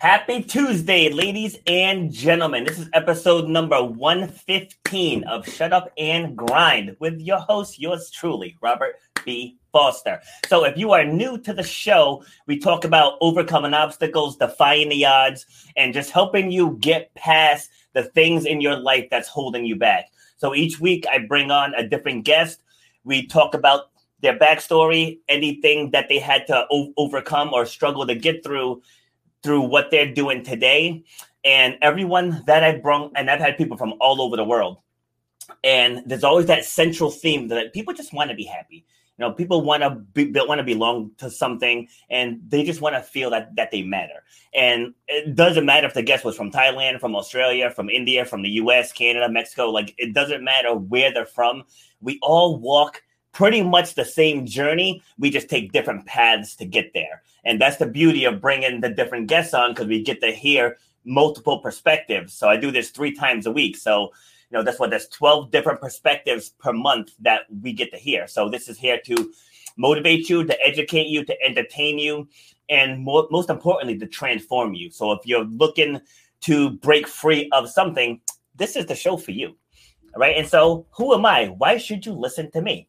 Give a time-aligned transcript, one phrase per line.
[0.00, 2.64] Happy Tuesday, ladies and gentlemen.
[2.64, 8.56] This is episode number 115 of Shut Up and Grind with your host, yours truly,
[8.62, 8.94] Robert
[9.26, 9.58] B.
[9.72, 10.22] Foster.
[10.48, 15.04] So, if you are new to the show, we talk about overcoming obstacles, defying the
[15.04, 15.44] odds,
[15.76, 20.06] and just helping you get past the things in your life that's holding you back.
[20.38, 22.62] So, each week I bring on a different guest.
[23.04, 23.90] We talk about
[24.22, 28.80] their backstory, anything that they had to o- overcome or struggle to get through
[29.42, 31.04] through what they're doing today.
[31.44, 34.78] And everyone that I've brought, and I've had people from all over the world.
[35.64, 38.84] And there's always that central theme that people just want to be happy.
[39.20, 42.94] You know, people want to be, want to belong to something, and they just want
[42.94, 44.22] to feel that that they matter.
[44.54, 48.40] And it doesn't matter if the guest was from Thailand, from Australia, from India, from
[48.40, 49.68] the U.S., Canada, Mexico.
[49.68, 51.64] Like it doesn't matter where they're from.
[52.00, 53.02] We all walk
[53.32, 55.02] pretty much the same journey.
[55.18, 57.22] We just take different paths to get there.
[57.44, 60.78] And that's the beauty of bringing the different guests on because we get to hear
[61.04, 62.34] multiple perspectives.
[62.34, 63.76] So I do this three times a week.
[63.76, 64.10] So,
[64.50, 68.26] you know, that's what there's 12 different perspectives per month that we get to hear.
[68.26, 69.32] So this is here to
[69.76, 72.28] motivate you, to educate you, to entertain you,
[72.68, 74.90] and more, most importantly, to transform you.
[74.90, 76.00] So if you're looking
[76.42, 78.20] to break free of something,
[78.56, 79.56] this is the show for you.
[80.14, 80.36] All right.
[80.36, 81.46] And so who am I?
[81.46, 82.88] Why should you listen to me?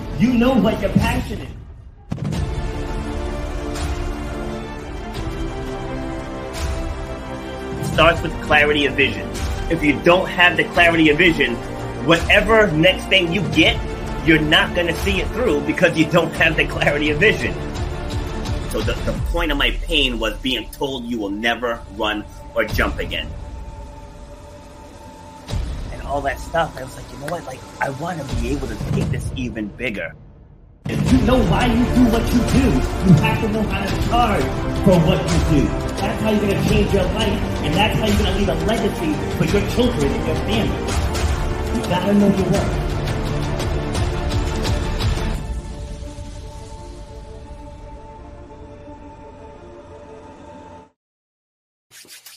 [0.21, 1.49] You know what you're passionate.
[7.91, 9.27] starts with clarity of vision.
[9.71, 11.55] If you don't have the clarity of vision,
[12.05, 13.75] whatever next thing you get,
[14.23, 17.53] you're not going to see it through because you don't have the clarity of vision.
[18.69, 22.63] So the, the point of my pain was being told you will never run or
[22.63, 23.27] jump again.
[26.11, 27.45] All that stuff, I was like, you know what?
[27.45, 30.13] Like, I want to be able to take this even bigger.
[30.89, 32.67] If you know why you do what you do,
[33.07, 34.43] you have to know how to charge
[34.83, 35.67] for what you do.
[35.95, 38.49] That's how you're going to change your life, and that's how you're going to leave
[38.49, 40.79] a legacy for your children and your family.
[41.77, 42.91] You got to know your worth.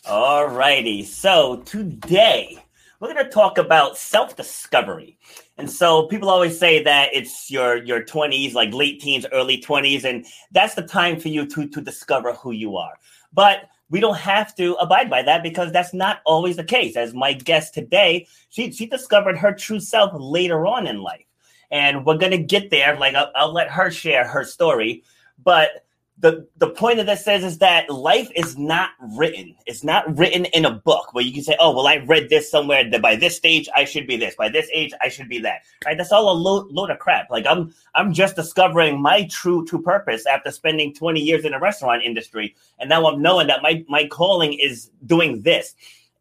[0.07, 1.03] All righty.
[1.03, 2.64] So today
[3.05, 5.19] we're going to talk about self-discovery.
[5.59, 10.05] And so people always say that it's your your 20s, like late teens, early 20s,
[10.05, 12.99] and that's the time for you to to discover who you are.
[13.33, 16.97] But we don't have to abide by that because that's not always the case.
[16.97, 21.27] As my guest today, she she discovered her true self later on in life.
[21.71, 22.97] And we're gonna get there.
[22.99, 25.05] Like I'll, I'll let her share her story.
[25.43, 25.84] But
[26.19, 29.55] the the point of this is is that life is not written.
[29.67, 32.49] It's not written in a book where you can say, "Oh, well, I read this
[32.51, 35.41] somewhere that by this stage I should be this, by this age I should be
[35.41, 35.99] that." Right?
[35.99, 37.31] That's all a load, load of crap.
[37.31, 41.59] Like I'm I'm just discovering my true true purpose after spending 20 years in the
[41.59, 45.75] restaurant industry, and now I'm knowing that my my calling is doing this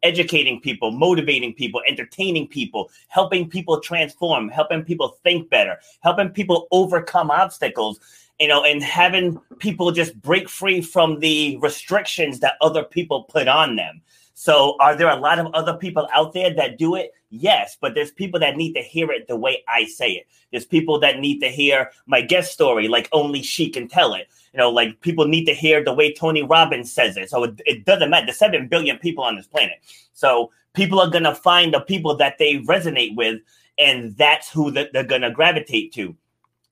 [0.04, 6.68] educating people, motivating people, entertaining people, helping people transform, helping people think better, helping people
[6.70, 7.98] overcome obstacles
[8.40, 13.46] you know, and having people just break free from the restrictions that other people put
[13.46, 14.02] on them.
[14.34, 17.12] So, are there a lot of other people out there that do it?
[17.30, 20.26] Yes, but there's people that need to hear it the way I say it.
[20.50, 24.28] There's people that need to hear my guest story like only she can tell it.
[24.52, 27.30] You know, like people need to hear the way Tony Robbins says it.
[27.30, 28.26] So, it, it doesn't matter.
[28.26, 29.78] There's 7 billion people on this planet.
[30.14, 33.40] So, people are going to find the people that they resonate with,
[33.78, 36.16] and that's who the, they're going to gravitate to.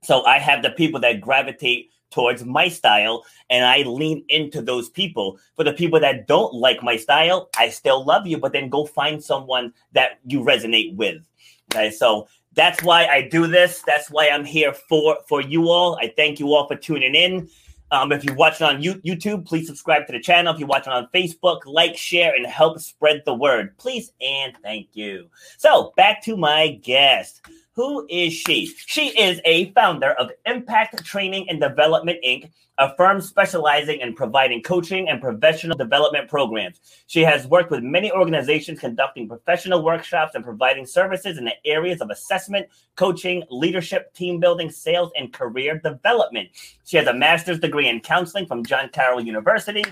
[0.02, 4.88] So I have the people that gravitate towards my style and I lean into those
[4.88, 5.38] people.
[5.56, 8.86] For the people that don't like my style, I still love you, but then go
[8.86, 11.22] find someone that you resonate with.
[11.72, 13.82] Okay, so that's why I do this.
[13.86, 15.96] That's why I'm here for for you all.
[15.96, 17.48] I thank you all for tuning in.
[17.92, 20.54] Um, if you're watching on YouTube, please subscribe to the channel.
[20.54, 23.76] If you're watching on Facebook, like, share, and help spread the word.
[23.76, 25.28] Please and thank you.
[25.58, 27.42] So back to my guest.
[27.74, 28.66] Who is she?
[28.66, 34.62] She is a founder of Impact Training and Development Inc., a firm specializing in providing
[34.62, 36.80] coaching and professional development programs.
[37.06, 42.02] She has worked with many organizations conducting professional workshops and providing services in the areas
[42.02, 46.50] of assessment, coaching, leadership, team building, sales, and career development.
[46.84, 49.84] She has a master's degree in counseling from John Carroll University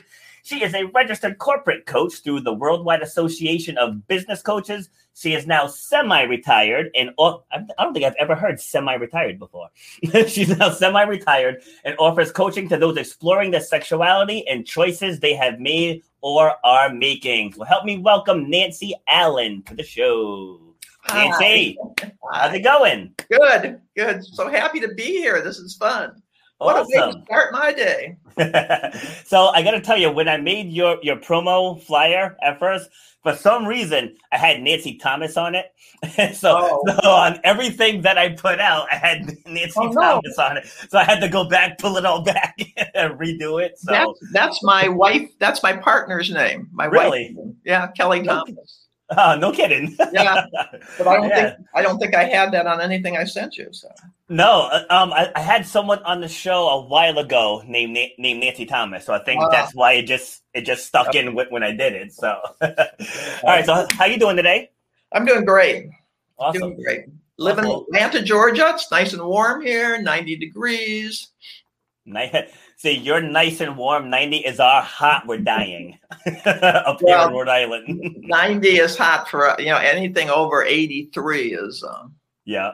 [0.43, 4.89] She is a registered corporate coach through the Worldwide Association of Business Coaches.
[5.15, 9.69] She is now semi-retired, and oh, I don't think I've ever heard semi-retired before.
[10.29, 15.61] She's now semi-retired and offers coaching to those exploring their sexuality and choices they have
[15.61, 17.53] made or are making.
[17.53, 20.61] So help me welcome Nancy Allen to the show.
[21.09, 22.13] Nancy, Hi.
[22.33, 23.15] how's it going?
[23.31, 24.25] Good, good.
[24.25, 25.43] So happy to be here.
[25.43, 26.23] This is fun.
[26.61, 27.01] What awesome.
[27.01, 28.19] a way to start my day.
[29.25, 32.91] so I got to tell you, when I made your your promo flyer at first,
[33.23, 35.73] for some reason I had Nancy Thomas on it.
[36.37, 36.53] so,
[36.87, 36.99] oh.
[37.03, 40.45] so, on everything that I put out, I had Nancy oh, Thomas no.
[40.45, 40.67] on it.
[40.91, 42.59] So I had to go back, pull it all back,
[42.95, 43.79] and redo it.
[43.79, 45.31] So that's, that's, my wife.
[45.39, 46.69] That's my partner's name.
[46.73, 47.35] My really?
[47.35, 47.55] wife.
[47.65, 48.87] Yeah, Kelly Thomas.
[49.17, 49.97] Oh, no kidding.
[50.13, 50.47] yeah,
[50.97, 51.51] but I don't yeah.
[51.51, 53.69] think I don't think I had that on anything I sent you.
[53.73, 53.89] So
[54.29, 58.41] no, uh, um, I, I, had someone on the show a while ago named named
[58.41, 61.27] Nancy Thomas, so I think uh, that's why it just it just stuck okay.
[61.27, 62.13] in when I did it.
[62.13, 62.29] So,
[62.63, 62.69] all
[63.45, 63.67] right.
[63.67, 64.71] So, how you doing today?
[65.13, 65.89] I'm doing great.
[66.39, 66.61] Awesome.
[66.61, 67.05] Doing great.
[67.37, 68.71] Living in Atlanta, Georgia.
[68.75, 71.29] It's nice and warm here, 90 degrees.
[72.07, 72.35] Nice.
[72.81, 74.09] See, you're nice and warm.
[74.09, 75.27] 90 is our hot.
[75.27, 75.99] We're dying
[76.47, 78.17] up well, here in Rhode Island.
[78.27, 81.85] 90 is hot for, you know, anything over 83 is.
[81.85, 82.15] Um,
[82.47, 82.73] yeah.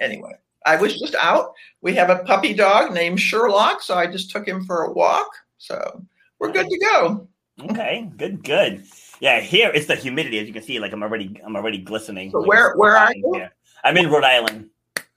[0.00, 0.32] anyway,
[0.66, 1.54] I was just out.
[1.80, 3.80] We have a puppy dog named Sherlock.
[3.80, 5.30] So I just took him for a walk.
[5.56, 6.04] So
[6.38, 7.26] we're good to go.
[7.70, 8.84] Okay, good, good.
[9.20, 10.40] Yeah, here it's the humidity.
[10.40, 12.32] As you can see, like I'm already, I'm already glistening.
[12.32, 13.32] So where, where are you?
[13.32, 13.50] Here.
[13.82, 14.68] I'm in Rhode Island.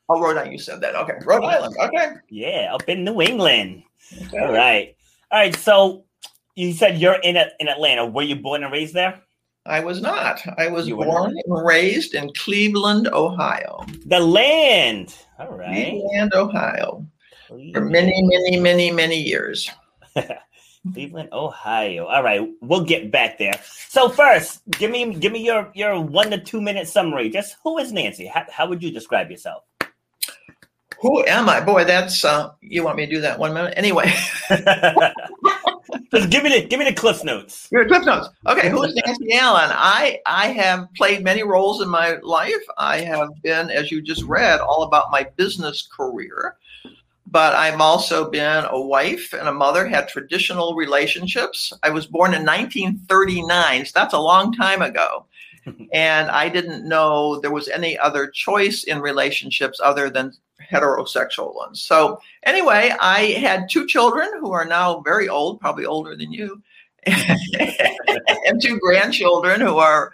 [0.09, 0.53] Oh, Rhode Island.
[0.53, 0.95] You said that.
[0.95, 1.75] Okay, Rhode Island.
[1.79, 2.13] Okay.
[2.29, 3.83] Yeah, up in New England.
[4.25, 4.39] Okay.
[4.39, 4.95] All right.
[5.31, 5.55] All right.
[5.55, 6.03] So
[6.55, 8.05] you said you're in in Atlanta.
[8.05, 9.21] Were you born and raised there?
[9.65, 10.41] I was not.
[10.57, 13.85] I was you born and raised in Cleveland, Ohio.
[14.05, 15.15] The land.
[15.37, 15.91] All right.
[15.91, 17.05] Cleveland, Ohio.
[17.47, 17.73] Cleveland.
[17.75, 19.69] For many, many, many, many years.
[20.93, 22.05] Cleveland, Ohio.
[22.05, 23.59] All right, we'll get back there.
[23.89, 27.29] So first, give me give me your your one to two minute summary.
[27.29, 28.25] Just who is Nancy?
[28.25, 29.63] How, how would you describe yourself?
[31.01, 31.61] Who am I?
[31.61, 34.11] Boy, that's uh, you want me to do that one minute anyway.
[36.11, 37.67] Just give me the give me the cliff notes.
[37.71, 38.29] Your cliff notes.
[38.47, 39.69] Okay, who is Nancy Allen?
[39.71, 42.63] I I have played many roles in my life.
[42.77, 46.55] I have been, as you just read, all about my business career.
[47.31, 51.71] But I've also been a wife and a mother, had traditional relationships.
[51.83, 55.27] I was born in 1939, so that's a long time ago.
[55.93, 60.33] And I didn't know there was any other choice in relationships other than
[60.71, 61.81] heterosexual ones.
[61.81, 66.61] So, anyway, I had two children who are now very old, probably older than you,
[67.05, 70.11] and two grandchildren who are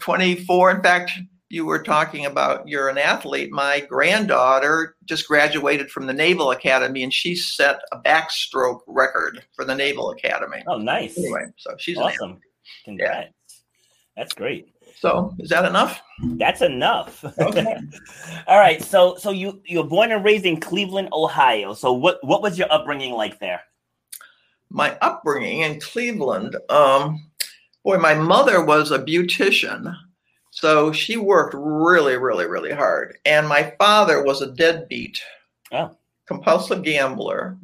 [0.00, 0.70] 24.
[0.72, 1.12] In fact,
[1.54, 3.52] you were talking about you're an athlete.
[3.52, 9.64] My granddaughter just graduated from the Naval Academy and she set a backstroke record for
[9.64, 10.64] the Naval Academy.
[10.66, 11.16] Oh, nice.
[11.16, 12.40] Anyway, so she's awesome.
[12.84, 13.26] Congrats.
[13.26, 13.30] Yeah.
[14.16, 14.74] That's great.
[14.96, 16.00] So is that enough?
[16.22, 17.24] That's enough.
[17.38, 17.76] Okay.
[18.46, 18.82] All right.
[18.82, 21.74] So so you you're born and raised in Cleveland, Ohio.
[21.74, 23.60] So what what was your upbringing like there?
[24.70, 27.30] My upbringing in Cleveland, um,
[27.84, 29.94] boy, my mother was a beautician.
[30.50, 33.18] So she worked really, really, really hard.
[33.24, 35.20] And my father was a deadbeat,
[35.72, 35.96] oh.
[36.26, 37.58] compulsive gambler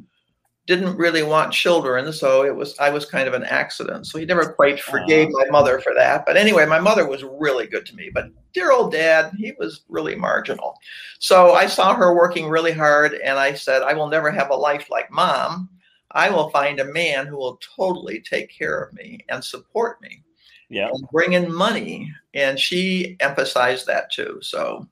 [0.75, 4.07] didn't really want children, so it was I was kind of an accident.
[4.07, 6.25] So he never quite forgave my mother for that.
[6.25, 8.09] But anyway, my mother was really good to me.
[8.13, 10.77] But dear old dad, he was really marginal.
[11.19, 14.55] So I saw her working really hard, and I said, I will never have a
[14.55, 15.69] life like mom.
[16.11, 20.23] I will find a man who will totally take care of me and support me.
[20.69, 20.87] Yeah.
[20.87, 22.13] And bring in money.
[22.33, 24.39] And she emphasized that too.
[24.41, 24.87] So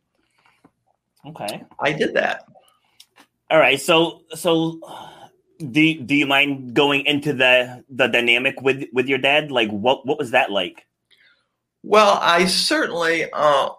[1.26, 1.64] okay.
[1.80, 2.46] I did that.
[3.50, 3.80] All right.
[3.80, 4.80] So so
[5.60, 9.52] do do you mind going into the the dynamic with with your dad?
[9.52, 10.86] Like what what was that like?
[11.84, 13.70] Well, I certainly uh,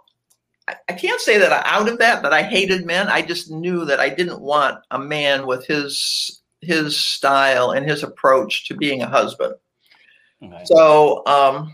[0.89, 3.09] I can't say that I out of that that I hated men.
[3.09, 8.03] I just knew that I didn't want a man with his his style and his
[8.03, 9.55] approach to being a husband.
[10.43, 10.63] Okay.
[10.67, 11.73] So um,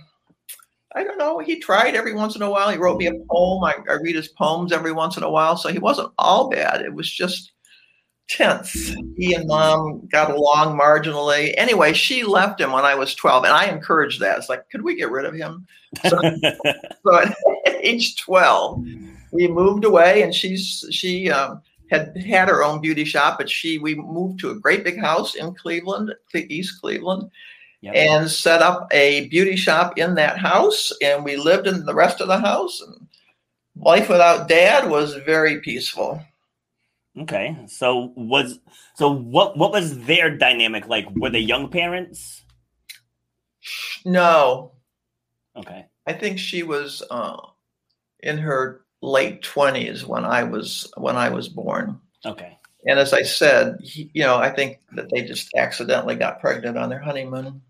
[0.95, 1.39] I don't know.
[1.41, 2.71] He tried every once in a while.
[2.71, 3.65] He wrote me a poem.
[3.65, 5.57] I, I read his poems every once in a while.
[5.57, 6.81] So he wasn't all bad.
[6.83, 7.53] It was just
[8.29, 8.95] tense.
[9.17, 11.55] He and mom got along marginally.
[11.57, 14.39] Anyway, she left him when I was 12, and I encouraged that.
[14.39, 15.67] It's like, could we get rid of him?
[16.09, 16.19] So,
[17.05, 17.35] so at
[17.67, 18.85] age 12,
[19.33, 23.79] we moved away, and she's she um, had had her own beauty shop, but she
[23.79, 27.31] we moved to a great big house in Cleveland, East Cleveland.
[27.83, 27.95] Yep.
[27.95, 32.23] And set up a beauty shop in that house, and we lived in the rest
[32.23, 32.81] of the house.
[32.81, 33.07] And
[33.77, 36.21] life without dad was very peaceful.
[37.19, 37.57] Okay.
[37.67, 38.59] So was
[38.95, 41.09] so what what was their dynamic like?
[41.15, 42.43] Were they young parents?
[44.05, 44.73] No,
[45.57, 45.87] Okay.
[46.07, 47.37] I think she was uh,
[48.21, 52.01] in her late twenties when I was when I was born.
[52.25, 52.57] Okay.
[52.85, 56.79] And as I said, he, you know, I think that they just accidentally got pregnant
[56.79, 57.63] on their honeymoon.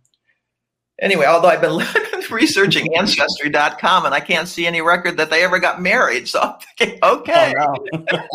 [1.00, 1.73] Anyway, although I've been
[2.30, 6.54] researching Ancestry.com and I can't see any record that they ever got married, so I'm
[6.78, 8.26] thinking, okay, Oh, no.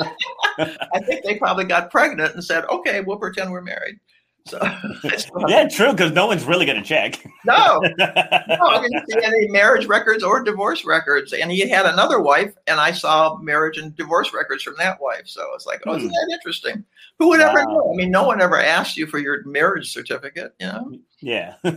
[0.94, 4.00] I think they probably got pregnant and said, okay, we'll pretend we're married.
[4.48, 4.60] So
[5.48, 5.92] yeah, true.
[5.92, 7.24] Because no one's really gonna check.
[7.46, 11.32] no, no, I didn't see any marriage records or divorce records.
[11.34, 15.24] And he had another wife, and I saw marriage and divorce records from that wife.
[15.28, 16.14] So it's like, oh, isn't Hmm.
[16.14, 16.84] that interesting?
[17.22, 17.74] Who would ever Wow.
[17.74, 17.94] know?
[17.94, 20.98] I mean, no one ever asked you for your marriage certificate, you know?
[21.20, 21.54] Yeah.
[21.64, 21.72] All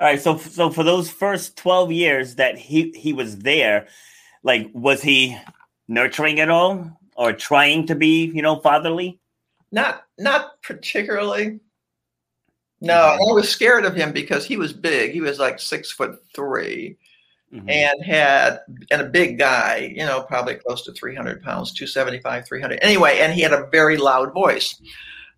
[0.00, 0.20] right.
[0.20, 3.86] So so for those first twelve years that he he was there,
[4.42, 5.38] like was he
[5.86, 9.20] nurturing at all or trying to be you know fatherly?
[9.70, 11.60] Not not particularly.
[12.80, 15.12] No, I was scared of him because he was big.
[15.12, 16.96] He was like six foot three.
[17.54, 17.70] Mhm.
[17.70, 22.78] and had and a big guy, you know, probably close to 300 pounds, 275, 300.
[22.82, 24.80] Anyway, and he had a very loud voice.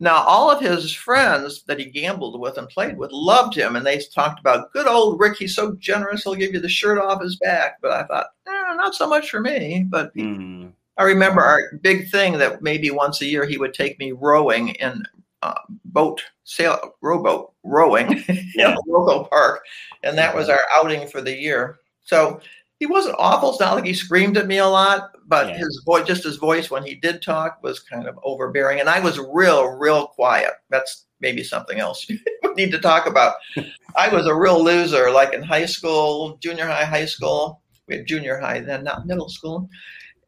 [0.00, 3.86] Now, all of his friends that he gambled with and played with loved him, and
[3.86, 5.36] they talked about good old Rick.
[5.38, 7.78] He's so generous; he'll give you the shirt off his back.
[7.80, 9.84] But I thought, eh, not so much for me.
[9.88, 10.68] But Hmm.
[10.98, 14.68] I remember our big thing that maybe once a year he would take me rowing
[14.70, 15.02] in
[15.42, 15.54] uh,
[15.86, 18.74] boat sail rowboat rowing in Yeah.
[18.74, 19.60] a local park,
[20.02, 21.78] and that was our outing for the year.
[22.06, 22.40] So
[22.78, 23.50] he wasn't awful.
[23.50, 25.58] It's not like he screamed at me a lot, but Yeah.
[25.58, 29.00] his voice, just his voice when he did talk, was kind of overbearing, and I
[29.00, 30.52] was real, real quiet.
[30.70, 32.06] That's maybe something else
[32.42, 33.34] we need to talk about.
[33.96, 37.62] I was a real loser, like in high school, junior high, high school.
[37.88, 39.68] We had junior high then, not middle school.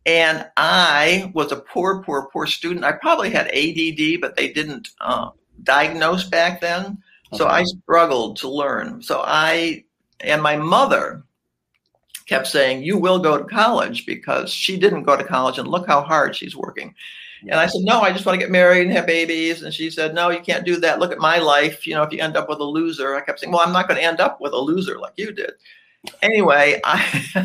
[0.07, 2.85] And I was a poor, poor, poor student.
[2.85, 5.31] I probably had ADD, but they didn't uh,
[5.65, 7.03] diagnose back then.
[7.35, 9.03] So I struggled to learn.
[9.03, 9.85] So I,
[10.21, 11.25] and my mother
[12.29, 15.87] kept saying, You will go to college because she didn't go to college and look
[15.87, 16.95] how hard she's working.
[17.43, 19.63] And I said, No, I just want to get married and have babies.
[19.63, 20.99] And she said, No, you can't do that.
[20.99, 21.87] Look at my life.
[21.87, 23.89] You know, if you end up with a loser, I kept saying, Well, I'm not
[23.89, 25.53] going to end up with a loser like you did.
[26.23, 27.41] Anyway, I.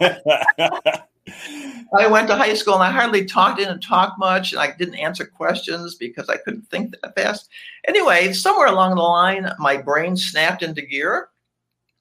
[1.98, 4.96] I went to high school and I hardly talked, didn't talk much, and I didn't
[4.96, 7.48] answer questions because I couldn't think that fast.
[7.86, 11.28] Anyway, somewhere along the line, my brain snapped into gear,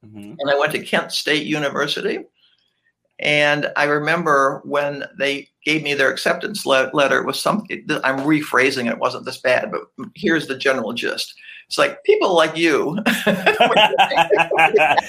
[0.05, 0.35] Mhm.
[0.39, 2.19] and I went to Kent State University.
[3.19, 8.19] And I remember when they gave me their acceptance le- letter, it was something, I'm
[8.19, 9.83] rephrasing it, it wasn't this bad, but
[10.15, 11.33] here's the general gist.
[11.67, 12.97] It's like people like you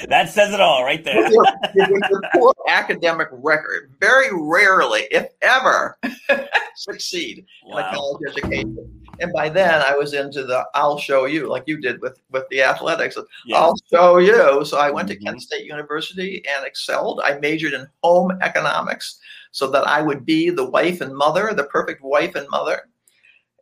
[0.08, 1.22] that says it all right there.
[1.22, 1.32] with
[1.74, 5.98] your, with your poor academic record very rarely, if ever,
[6.76, 9.03] succeed in a college education.
[9.20, 12.48] And by then, I was into the "I'll show you," like you did with with
[12.50, 13.16] the athletics.
[13.46, 13.58] Yeah.
[13.58, 14.64] I'll show you.
[14.64, 15.24] So I went to Mhm.
[15.24, 17.20] Kent State University and excelled.
[17.24, 19.18] I majored in home economics
[19.52, 22.88] so that I would be the wife and mother, the perfect wife and mother.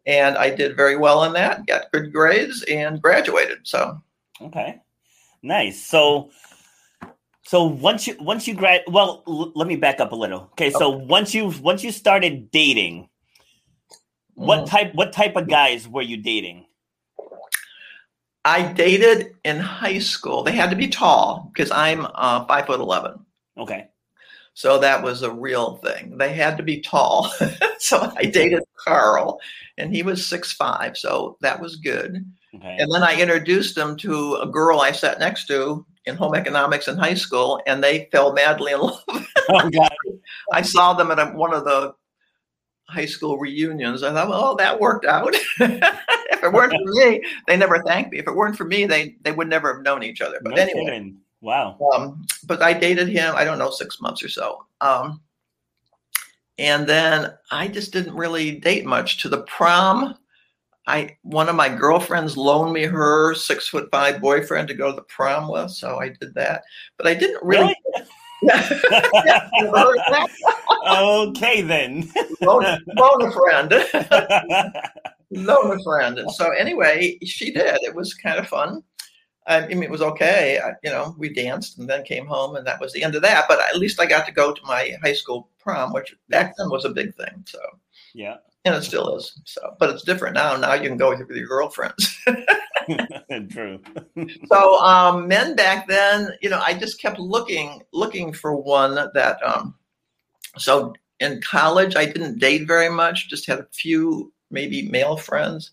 [0.07, 3.59] And I did very well in that, got good grades, and graduated.
[3.65, 4.01] So
[4.41, 4.81] Okay.
[5.43, 5.85] Nice.
[5.87, 6.31] So
[7.45, 10.49] so once you once you grad well l- let me back up a little.
[10.53, 13.09] Okay, so once you once you started dating,
[14.35, 14.71] what Mhm.
[14.71, 16.67] type what type of guys were you dating?
[18.45, 20.43] I dated in high school.
[20.43, 23.25] They had to be tall because I'm uh, five foot eleven.
[23.57, 23.89] Okay.
[24.55, 26.19] So that was a real thing.
[26.19, 27.33] They had to be tall.
[27.79, 29.41] so I dated Carl,
[29.79, 30.97] and he was six five.
[30.99, 32.25] So that was good.
[32.55, 32.77] Okay.
[32.79, 36.89] And then I introduced him to a girl I sat next to in home economics
[36.89, 39.03] in high school, and they fell madly in love.
[39.09, 39.93] oh god.
[40.53, 41.95] I saw them at a, one of the
[42.93, 44.03] high school reunions.
[44.03, 45.35] I thought, well, that worked out.
[45.61, 48.19] if it weren't for me, they never thanked me.
[48.19, 50.39] If it weren't for me, they they would never have known each other.
[50.43, 51.17] But No anyway, kidding.
[51.41, 51.77] Wow.
[51.95, 53.35] um, but I dated him.
[53.37, 54.65] I don't know six months or so.
[54.81, 55.21] Um,
[56.59, 59.23] and then I just didn't really date much.
[59.23, 60.15] To the prom,
[60.87, 64.97] I one of my girlfriends loaned me her six foot five boyfriend to go to
[64.97, 66.63] the prom with, so I did that.
[66.97, 67.75] But I didn't really.
[67.97, 68.05] Yeah,
[68.43, 70.29] never heard of that.
[70.87, 72.11] okay then.
[72.41, 72.65] loan,
[72.97, 73.71] loan a friend.
[75.31, 76.19] loan a friend.
[76.19, 77.79] And so anyway, she did.
[77.83, 78.83] It was kind of fun.
[79.47, 80.61] I mean, it was okay.
[80.65, 83.23] I, you know, we danced and then came home, and that was the end of
[83.23, 83.47] that.
[83.49, 86.71] But at least I got to go to my high school prom, which back then
[86.71, 87.45] was a big thing.
[87.47, 87.59] So,
[88.15, 88.37] yeah.
[88.65, 89.41] And it still is.
[89.45, 90.57] So, but it's different now.
[90.57, 92.19] Now you can go with your, with your girlfriends.
[93.51, 93.81] True.
[94.47, 99.39] so, um, men back then, you know, I just kept looking, looking for one that.
[99.45, 99.75] Um,
[100.59, 105.73] so in college, I didn't date very much, just had a few maybe male friends.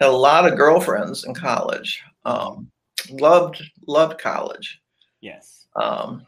[0.00, 2.02] Had a lot of girlfriends in college.
[2.24, 2.70] Um,
[3.10, 4.80] loved loved college.
[5.20, 5.66] Yes.
[5.76, 6.24] Um,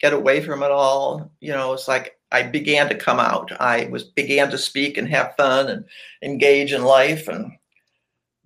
[0.00, 1.30] get away from it all.
[1.40, 3.50] You know, it's like I began to come out.
[3.60, 5.84] I was began to speak and have fun and
[6.22, 7.28] engage in life.
[7.28, 7.52] And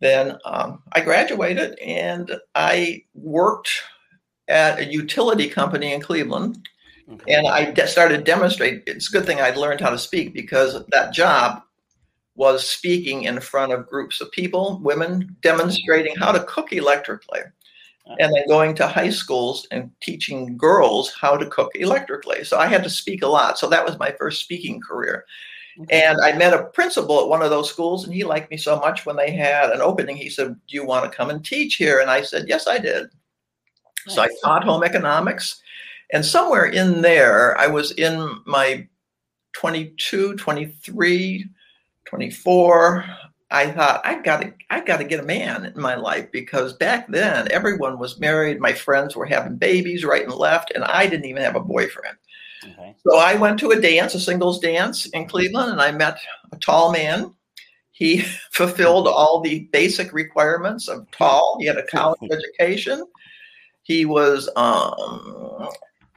[0.00, 3.70] then um, I graduated and I worked
[4.48, 6.66] at a utility company in Cleveland.
[7.10, 7.34] Okay.
[7.34, 8.82] And I de- started demonstrating.
[8.86, 11.62] It's a good thing I learned how to speak because that job
[12.36, 17.40] was speaking in front of groups of people, women, demonstrating how to cook electrically
[18.06, 22.44] and then going to high schools and teaching girls how to cook electrically.
[22.44, 23.58] So I had to speak a lot.
[23.58, 25.24] So that was my first speaking career.
[25.90, 28.78] And I met a principal at one of those schools, and he liked me so
[28.78, 30.16] much when they had an opening.
[30.16, 31.98] He said, Do you want to come and teach here?
[31.98, 33.08] And I said, Yes, I did.
[34.06, 34.14] Nice.
[34.14, 35.60] So I taught home economics.
[36.12, 38.86] And somewhere in there, I was in my
[39.54, 41.46] 22, 23,
[42.04, 43.04] 24.
[43.54, 46.72] I thought I got to I got to get a man in my life because
[46.72, 48.58] back then everyone was married.
[48.58, 52.16] My friends were having babies right and left, and I didn't even have a boyfriend.
[52.64, 52.96] Okay.
[53.06, 56.18] So I went to a dance, a singles dance in Cleveland, and I met
[56.50, 57.32] a tall man.
[57.92, 58.18] He
[58.50, 61.56] fulfilled all the basic requirements of tall.
[61.60, 63.04] He had a college education.
[63.84, 65.68] He was, um,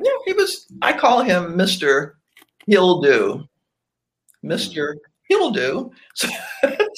[0.01, 0.65] yeah, he was.
[0.81, 2.17] I call him Mister
[2.65, 3.47] He'll Do,
[4.41, 5.91] Mister He'll Do.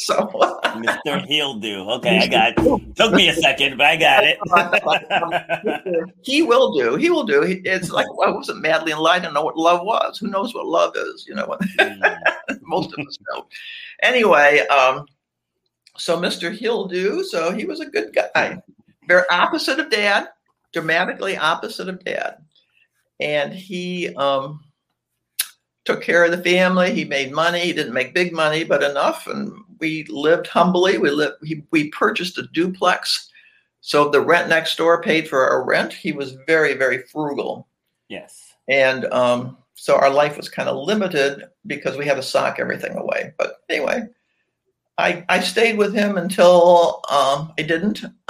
[0.02, 1.26] So, so Mr.
[1.28, 1.90] He'll Do.
[1.90, 2.96] Okay, I got it.
[2.96, 6.14] Took me a second, but I got it.
[6.22, 6.96] he will do.
[6.96, 7.44] He will do.
[7.44, 9.16] It's like well, I wasn't madly in love.
[9.16, 10.18] I didn't know what love was.
[10.18, 11.26] Who knows what love is?
[11.28, 12.60] You know, mm.
[12.62, 13.46] most of us know.
[14.02, 15.06] Anyway, um,
[15.98, 16.50] so Mr.
[16.50, 17.26] He'll Do.
[17.26, 18.62] So he was a good guy.
[19.06, 20.30] Very opposite of dad.
[20.72, 22.38] Dramatically opposite of dad,
[23.20, 24.16] and he.
[24.16, 24.62] um
[25.86, 26.94] took care of the family.
[26.94, 27.62] He made money.
[27.62, 29.28] He didn't make big money, but enough.
[29.28, 30.98] And we lived humbly.
[30.98, 31.36] We lived.
[31.44, 33.30] He, we purchased a duplex,
[33.82, 35.94] so the rent next door paid for our rent.
[35.94, 37.68] He was very, very frugal.
[38.10, 38.54] Yes.
[38.68, 42.96] And um, so our life was kind of limited because we had to sock everything
[42.98, 43.34] away.
[43.38, 44.04] But anyway,
[44.98, 48.04] I I stayed with him until um, I didn't.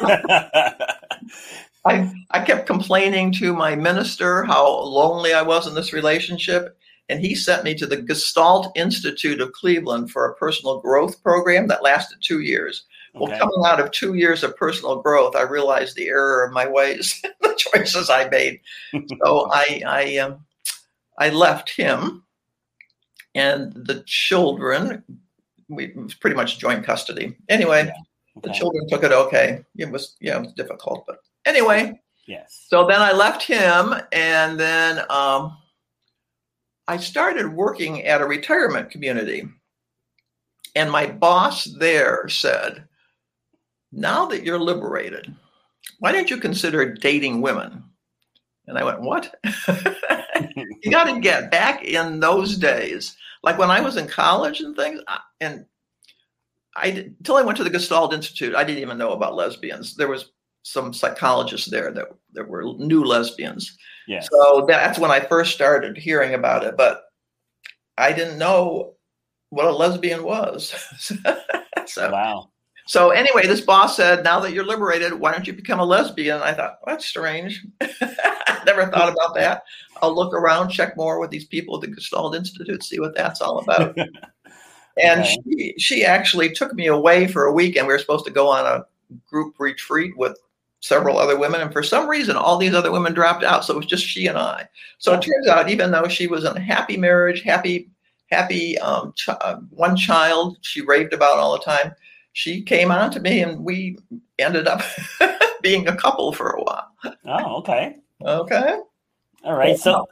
[1.86, 6.76] I, I kept complaining to my minister how lonely I was in this relationship.
[7.08, 11.66] And he sent me to the Gestalt Institute of Cleveland for a personal growth program
[11.66, 12.84] that lasted two years.
[13.16, 13.24] Okay.
[13.24, 16.68] Well, coming out of two years of personal growth, I realized the error of my
[16.68, 18.60] ways, the choices I made.
[18.92, 20.44] so I, I, um,
[21.18, 22.22] I left him,
[23.34, 25.02] and the children.
[25.68, 27.36] We was pretty much joint custody.
[27.48, 27.92] Anyway, yeah.
[28.38, 28.48] okay.
[28.48, 29.64] the children took it okay.
[29.76, 31.18] It was yeah, it was difficult, but
[31.50, 32.66] Anyway, yes.
[32.68, 35.58] So then I left him, and then um,
[36.86, 39.48] I started working at a retirement community.
[40.76, 42.84] And my boss there said,
[43.90, 45.34] Now that you're liberated,
[45.98, 47.82] why don't you consider dating women?
[48.68, 49.34] And I went, What?
[50.84, 53.16] you got to get back in those days.
[53.42, 55.00] Like when I was in college and things,
[55.40, 55.66] and
[56.76, 59.96] I until I went to the Gestalt Institute, I didn't even know about lesbians.
[59.96, 60.30] There was
[60.62, 63.76] some psychologists there that, that were new lesbians.
[64.06, 64.20] Yeah.
[64.20, 67.04] So that's when I first started hearing about it, but
[67.96, 68.94] I didn't know
[69.50, 70.74] what a lesbian was.
[71.86, 72.50] so wow.
[72.86, 76.40] So anyway, this boss said, "Now that you're liberated, why don't you become a lesbian?"
[76.42, 77.64] I thought well, that's strange.
[78.66, 79.62] Never thought about that.
[80.02, 83.40] I'll look around, check more with these people at the Gestalt Institute, see what that's
[83.40, 83.96] all about.
[85.02, 85.36] and okay.
[85.44, 87.86] she she actually took me away for a weekend.
[87.86, 88.84] We were supposed to go on a
[89.28, 90.36] group retreat with
[90.80, 93.64] several other women, and for some reason, all these other women dropped out.
[93.64, 94.68] So it was just she and I.
[94.98, 97.90] So it turns out, even though she was in a happy marriage, happy,
[98.30, 101.94] happy um, ch- uh, one child, she raved about all the time.
[102.32, 103.98] She came on to me, and we
[104.38, 104.82] ended up
[105.62, 106.88] being a couple for a while.
[107.26, 107.96] Oh, okay.
[108.24, 108.78] okay.
[109.44, 109.78] All right.
[109.78, 110.06] So.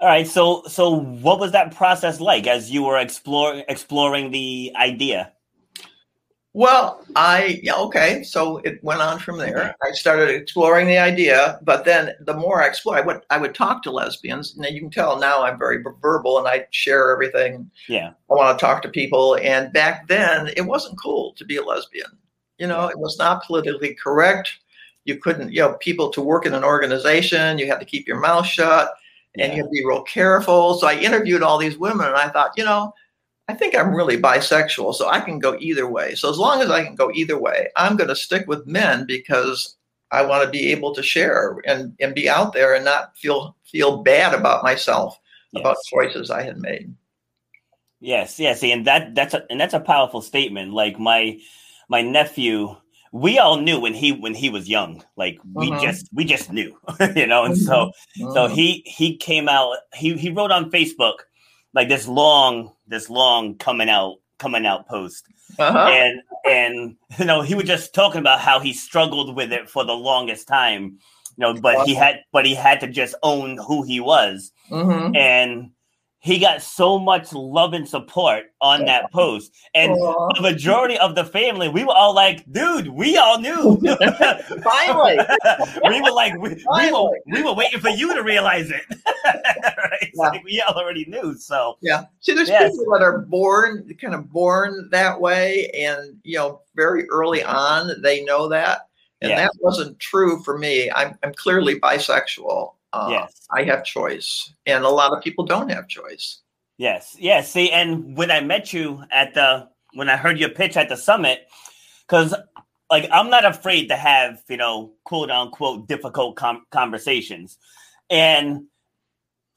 [0.00, 4.70] All right, so so what was that process like as you were exploring exploring the
[4.76, 5.32] idea?
[6.54, 8.22] Well, I yeah, okay.
[8.22, 9.74] So it went on from there.
[9.82, 13.54] I started exploring the idea, but then the more I explored, I would I would
[13.54, 17.70] talk to lesbians, and you can tell now I'm very verbal and I share everything.
[17.86, 21.56] Yeah, I want to talk to people, and back then it wasn't cool to be
[21.56, 22.16] a lesbian.
[22.58, 24.50] You know, it was not politically correct.
[25.04, 28.20] You couldn't, you know, people to work in an organization, you had to keep your
[28.20, 28.90] mouth shut,
[29.34, 29.56] and yeah.
[29.56, 30.74] you had to be real careful.
[30.78, 32.94] So I interviewed all these women, and I thought, you know
[33.48, 36.14] I think I'm really bisexual, so I can go either way.
[36.14, 39.06] So as long as I can go either way, I'm going to stick with men
[39.06, 39.76] because
[40.10, 43.56] I want to be able to share and, and be out there and not feel
[43.64, 45.18] feel bad about myself
[45.56, 46.94] about choices I had made.
[48.00, 50.72] Yes, yes, and that that's a and that's a powerful statement.
[50.72, 51.38] Like my
[51.88, 52.76] my nephew,
[53.12, 55.02] we all knew when he when he was young.
[55.16, 55.80] Like we Mhm.
[55.80, 56.78] just we just knew,
[57.16, 57.44] you know.
[57.44, 57.92] And so
[58.34, 58.52] so Mhm.
[58.52, 59.76] he he came out.
[59.94, 61.16] He he wrote on Facebook
[61.74, 65.26] like this long this long coming out coming out post,
[65.58, 65.88] Uh-huh.
[65.90, 69.84] and and you know he was just talking about how he struggled with it for
[69.84, 70.98] the longest time.
[71.36, 75.16] You know, but he had but he had to just own who he was Mhm.
[75.16, 75.70] and
[76.20, 80.28] he got so much love and support on that post and Aw.
[80.34, 83.78] the majority of the family we were all like dude we all knew
[84.64, 85.18] Finally.
[85.88, 88.82] we were like we, we, were, we were waiting for you to realize it
[89.24, 90.10] right?
[90.14, 90.28] Yeah.
[90.30, 92.04] like we already knew so Yeah.
[92.20, 92.72] See, there's Yes.
[92.76, 97.90] people that are born, kind of born that way, and you know, very early on
[98.02, 98.88] they know that,
[99.20, 99.36] and Yeah.
[99.36, 100.90] that wasn't true for me.
[100.90, 102.72] I'm I'm clearly bisexual.
[102.92, 106.40] Uh, yes I have choice, and a lot of people don't have choice.
[106.76, 107.50] Yes, yes.
[107.50, 110.96] See, and when I met you at the when I heard your pitch at the
[110.96, 111.48] summit,
[112.06, 112.34] because
[112.90, 117.58] like I'm not afraid to have you know quote unquote difficult com- conversations,
[118.10, 118.66] and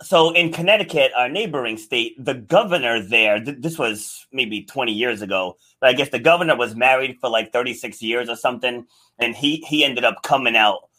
[0.01, 5.21] so in Connecticut, our neighboring state, the governor there, th- this was maybe 20 years
[5.21, 8.87] ago, but I guess the governor was married for like 36 years or something,
[9.19, 10.89] and he he ended up coming out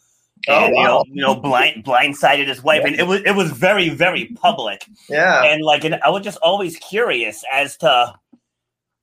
[0.49, 3.51] Oh, and you know you know blind blindsided his wife, and it was it was
[3.51, 4.85] very very public.
[5.09, 5.43] Yeah.
[5.43, 8.13] and like and i was just always curious as to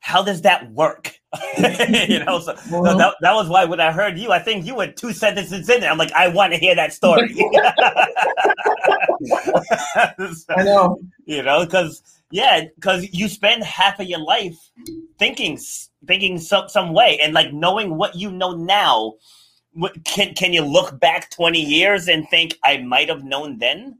[0.00, 1.14] how does that work?
[1.58, 2.98] You know so, so Mhm.
[2.98, 5.80] that, that was why when i heard you i think you were two sentences in
[5.80, 7.32] there i'm like i want to hear that story.
[9.96, 10.98] I know.
[11.26, 14.56] you know because yeah because you spend half of your life
[15.18, 15.58] thinking
[16.06, 17.18] thinking some, some way.
[17.22, 19.14] And like knowing what you know now
[20.04, 23.96] can can you look back 20 years and think i might have known then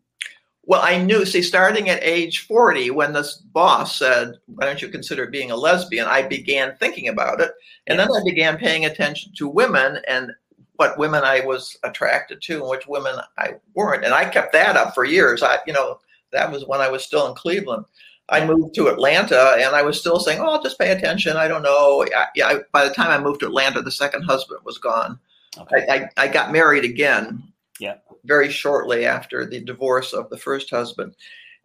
[0.65, 1.25] Well, I knew.
[1.25, 5.57] See, starting at age 40, when this boss said, Why don't you consider being a
[5.57, 6.07] lesbian?
[6.07, 7.51] I began thinking about it.
[7.87, 10.31] And then I began paying attention to women and
[10.77, 14.05] what women I was attracted to and which women I weren't.
[14.05, 15.43] And I kept that up for years.
[15.43, 15.99] I, you know,
[16.31, 17.85] that was when I was still in Cleveland.
[18.29, 21.37] I moved to Atlanta and I was still saying, Oh, I'll just pay attention.
[21.37, 22.07] I don't know.
[22.17, 25.19] I, yeah, I, by the time I moved to Atlanta, the second husband was gone.
[25.59, 27.43] Okay I, I, I got married again.
[27.79, 27.97] Yeah.
[28.25, 31.15] Very shortly after the divorce of the first husband.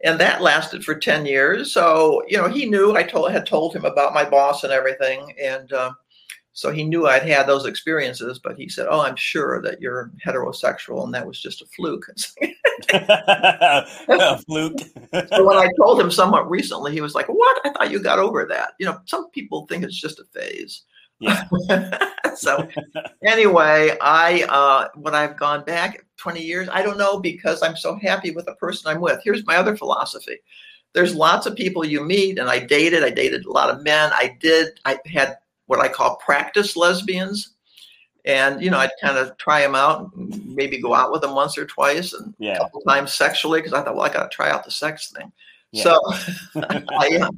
[0.02, 1.72] And that lasted for 10 years.
[1.72, 5.34] So, you know, he knew I told had told him about my boss and everything.
[5.42, 5.92] And uh,
[6.52, 10.10] so he knew I'd had those experiences, but he said, Oh, I'm sure that you're
[10.24, 11.04] heterosexual.
[11.04, 12.06] And that was just a fluke.
[12.92, 14.80] A fluke
[15.28, 17.60] so when I told him somewhat recently, he was like, What?
[17.64, 18.72] I thought you got over that.
[18.78, 20.82] You know, some people think it's just a phase.
[21.18, 21.44] Yeah.
[22.36, 22.68] so
[23.24, 27.96] anyway, I uh when I've gone back 20 years, I don't know because I'm so
[27.96, 29.20] happy with the person I'm with.
[29.22, 30.38] Here's my other philosophy.
[30.92, 33.04] There's lots of people you meet, and I dated.
[33.04, 34.10] I dated a lot of men.
[34.14, 34.80] I did.
[34.86, 37.54] I had what I call practice lesbians,
[38.24, 41.34] and you know, I'd kind of try them out, and maybe go out with them
[41.34, 44.30] once or twice, and a yeah couple times sexually because I thought, well, I got
[44.30, 45.30] to try out the sex thing.
[45.72, 45.82] Yeah.
[45.82, 46.00] So
[46.70, 47.28] I,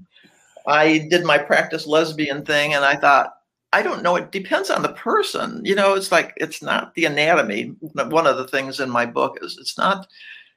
[0.68, 3.37] I did my practice lesbian thing, and I thought,
[3.72, 4.16] I don't know.
[4.16, 5.60] It depends on the person.
[5.64, 7.74] You know, it's like it's not the anatomy.
[7.80, 10.06] One of the things in my book is it's not.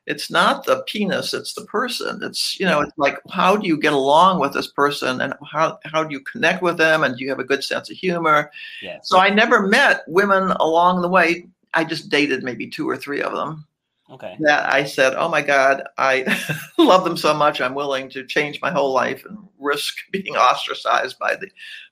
[0.08, 1.34] It's not the penis.
[1.34, 2.22] It's the person.
[2.24, 2.82] It's you know.
[2.82, 6.22] It's like how do you get along with this person, and how how do you
[6.22, 8.50] connect with them, and do you have a good sense of humor?
[8.82, 11.48] yeah So I never met women along the way.
[11.74, 13.66] I just dated maybe two or three of them
[14.10, 16.26] okay that I said, "Oh my God, I
[16.78, 17.62] love them so much.
[17.62, 21.50] I'm willing to change my whole life and risk being ostracized by the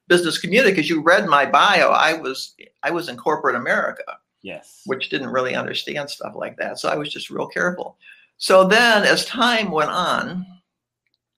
[0.10, 4.04] business community." Because you read my bio, I was I was in corporate America,
[4.42, 6.80] yes which didn't really understand stuff like that.
[6.80, 7.98] So I was just real careful.
[8.38, 10.46] So then, as time went on,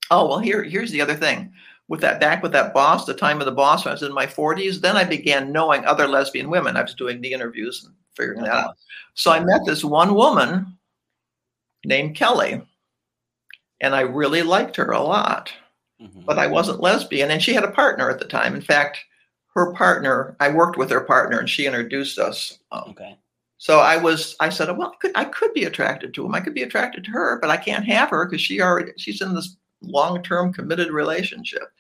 [0.10, 1.52] oh well, here here's the other thing.
[1.88, 4.14] With that back with that boss, the time of the boss, when I was in
[4.14, 6.78] my 40s, then I began knowing other lesbian women.
[6.78, 8.78] I was doing the interviews and figuring that out.
[9.14, 10.78] So I met this one woman
[11.84, 12.62] named Kelly,
[13.82, 15.52] and I really liked her a lot,
[16.02, 16.26] Mhm.
[16.26, 17.32] but I wasn't lesbian.
[17.32, 18.56] And she had a partner at the time.
[18.56, 18.98] In fact,
[19.54, 22.60] her partner, I worked with her partner, and she introduced us.
[22.72, 23.18] Um, okay
[23.62, 26.34] so I was, I said, well, I could, I could be attracted to him.
[26.34, 29.22] I could be attracted to her, but I can't have her because she already, she's
[29.22, 31.72] in this long-term committed relationship.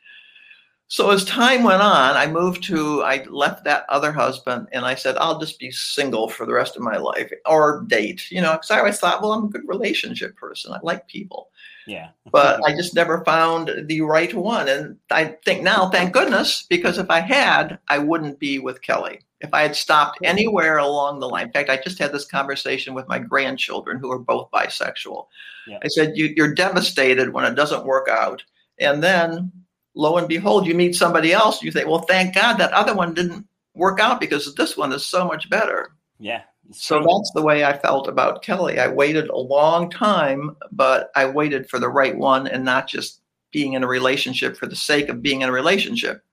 [0.89, 4.93] So as time went on, I moved to, I left that other husband and I
[4.93, 8.51] said, I'll just be single for the rest of my life or date, you know,
[8.51, 10.73] because I always thought, well, I'm a good relationship person.
[10.73, 11.49] I like people.
[11.87, 12.09] Yeah.
[12.31, 14.67] but I just never found the right one.
[14.69, 19.21] And I think now, thank goodness, because if I had, I wouldn't be with Kelly.
[19.39, 22.93] If I had stopped anywhere along the line, in fact, I just had this conversation
[22.93, 25.25] with my grandchildren who are both bisexual.
[25.67, 25.79] Yeah.
[25.83, 28.43] I said, you, You're devastated when it doesn't work out.
[28.79, 29.51] And then
[29.95, 31.63] lo and behold, you meet somebody else.
[31.63, 35.05] You think, Well, thank God that other one didn't work out because this one is
[35.05, 35.91] so much better.
[36.19, 36.43] Yeah.
[36.73, 38.79] So that's the way I felt about Kelly.
[38.79, 43.21] I waited a long time, but I waited for the right one and not just
[43.51, 46.23] being in a relationship for the sake of being in a relationship,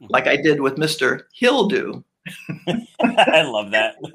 [0.00, 0.06] mm-hmm.
[0.10, 1.22] like I did with Mr.
[1.32, 2.04] He'll do.
[3.00, 3.96] I love that.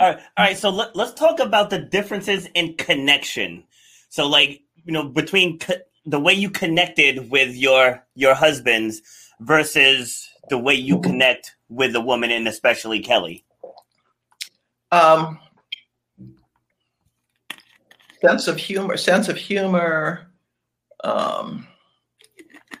[0.00, 0.56] all right, all right.
[0.56, 3.64] So let, let's talk about the differences in connection.
[4.10, 9.00] So, like you know, between co- the way you connected with your your husbands
[9.40, 11.10] versus the way you mm-hmm.
[11.10, 13.44] connect with the woman, and especially Kelly.
[14.90, 15.38] Um,
[18.20, 20.30] sense of humor, sense of humor,
[21.04, 21.66] um,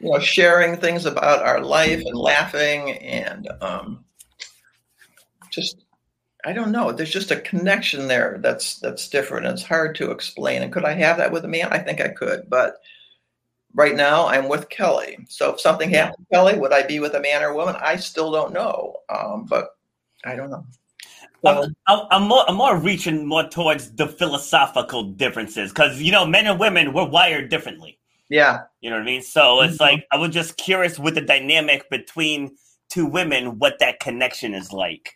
[0.00, 4.04] you know, sharing things about our life and laughing and um,
[5.50, 5.84] just
[6.44, 6.92] I don't know.
[6.92, 9.46] There's just a connection there that's that's different.
[9.46, 10.62] It's hard to explain.
[10.62, 11.68] And could I have that with a man?
[11.70, 12.76] I think I could, but
[13.74, 15.18] right now I'm with Kelly.
[15.28, 17.76] So if something happened to Kelly, would I be with a man or a woman?
[17.80, 18.96] I still don't know.
[19.08, 19.70] Um, but
[20.24, 20.64] I don't know.
[21.44, 21.72] I'm,
[22.10, 26.58] I'm, more I'm more reaching more towards the philosophical differences because you know men and
[26.58, 27.98] women we're wired differently.
[28.28, 28.62] yeah.
[28.80, 29.22] You know what I mean?
[29.22, 29.80] So it's Mhm.
[29.80, 32.56] like I was just curious with the dynamic between
[32.90, 35.14] two women, what that connection is like.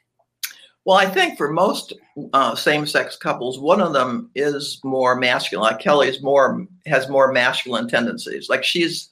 [0.84, 1.92] Well, I think for most
[2.32, 5.70] uh, same-sex couples, one of them is more masculine.
[5.70, 8.48] Like Kelly's more has more masculine tendencies.
[8.48, 9.10] Like she's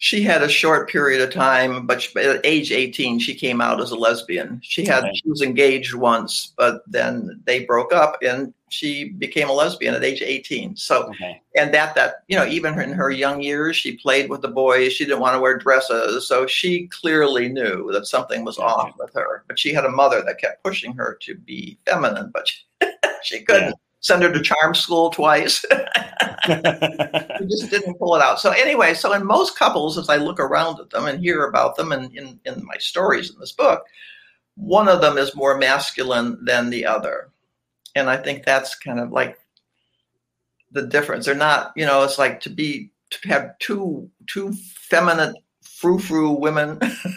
[0.00, 3.82] she had a short period of time, but she, at age 18, she came out
[3.82, 4.58] as a lesbian.
[4.64, 9.52] She had she was engaged once, but then they broke up, and she became a
[9.52, 10.74] lesbian at age 18.
[10.76, 11.42] So Okay.
[11.54, 14.94] and that that you know even in her young years she played with the boys.
[14.94, 16.26] She didn't want to wear dresses.
[16.26, 19.44] So she clearly knew that something was off with her.
[19.48, 22.56] But she had a mother that kept pushing her to be feminine but she,
[23.22, 25.64] she couldn't send her to charm school twice.
[26.46, 28.40] She just didn't pull it out.
[28.40, 31.76] So anyway so in most couples as i look around at them and hear about
[31.76, 33.84] them and in, in my stories in this book
[34.54, 37.30] one of them is more masculine than the other.
[37.94, 39.38] And i think that's kind of like
[40.72, 41.26] the difference.
[41.26, 45.34] They're not, you know, it's like to be to have two two feminine
[45.80, 46.78] frou-frou women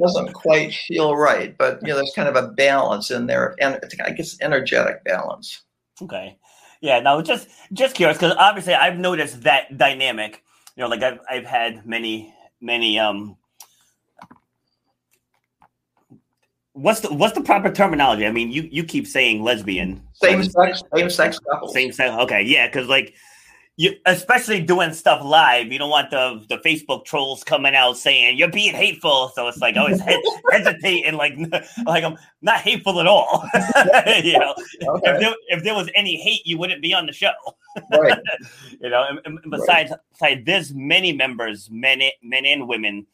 [0.00, 1.58] doesn't quite feel right.
[1.58, 5.02] But you know, there's kind of a balance in there, and it's, I guess energetic
[5.04, 5.62] balance.
[6.00, 6.38] okay.
[6.80, 10.42] Yeah, no, just just curious because obviously I've noticed that dynamic.
[10.76, 13.36] You know, like I've I've had many many um.
[16.72, 18.26] What's the what's the proper terminology?
[18.26, 20.02] I mean, you you keep saying lesbian.
[20.14, 21.72] Same sex, same sex couples.
[21.72, 22.12] Same sex.
[22.22, 23.14] Okay, yeah, because like
[23.76, 28.36] you, especially doing stuff live, you don't want the the Facebook trolls coming out saying
[28.36, 29.30] you're being hateful.
[29.34, 31.34] So it's like I always he- hesitate and like
[31.86, 33.48] like I'm not hateful at all.
[34.22, 37.32] you know, if there, if there was any hate, you wouldn't be on the show.
[37.90, 38.18] right.
[38.80, 43.06] You know, and, and besides, besides, there's many members, men, men and women,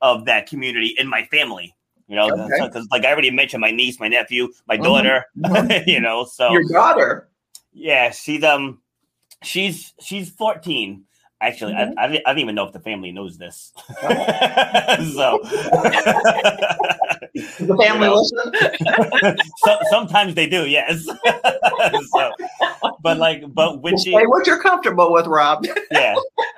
[0.00, 1.74] of that community in my family.
[2.06, 2.64] You know, Okay.
[2.66, 5.24] because like I already mentioned, my niece, my nephew, my Mhm, daughter.
[5.36, 5.86] mhm.
[5.88, 7.28] you know, so Your daughter.
[7.72, 8.80] yeah, she's um,
[9.42, 11.04] she's she's fourteen.
[11.40, 11.94] Actually, Mhm.
[11.96, 13.72] I, I, don't- I don't even know if the family knows this.
[15.14, 15.38] So,
[17.34, 18.14] the family You know.
[18.16, 19.38] listen?
[19.58, 21.04] so sometimes they do, yes.
[21.04, 22.32] so,
[23.02, 25.64] but like, but when she, Say what you're comfortable with, Rob.
[25.90, 26.14] yeah,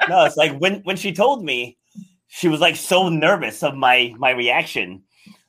[0.08, 1.76] no, it's like when when she told me,
[2.28, 5.02] she was like so nervous of my my reaction,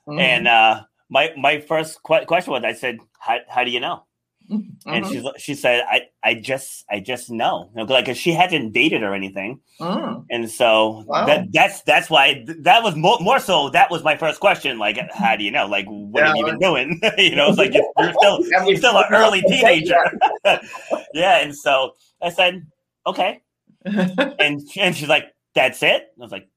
[0.08, 0.20] Mm-hmm.
[0.20, 4.04] and uh, my my first que- question was, I said, "How how do you know?"
[4.51, 5.11] And Mhm.
[5.35, 8.71] she she said, "I I just I just know, you know, like 'cause she hadn't
[8.71, 10.25] dated or anything." Mm.
[10.29, 11.25] And so Wow.
[11.25, 14.77] that that's that's why that was more, more so that was my first question.
[14.79, 15.67] Like, how do you know?
[15.67, 16.99] Like, what have Yeah, you been doing?
[17.17, 19.95] you know, it's like you're, you're still you're still an early teenager.
[21.13, 22.65] yeah, and so I said,
[23.07, 23.39] okay,
[23.85, 26.13] and and she's like, that's it.
[26.17, 26.47] I was like,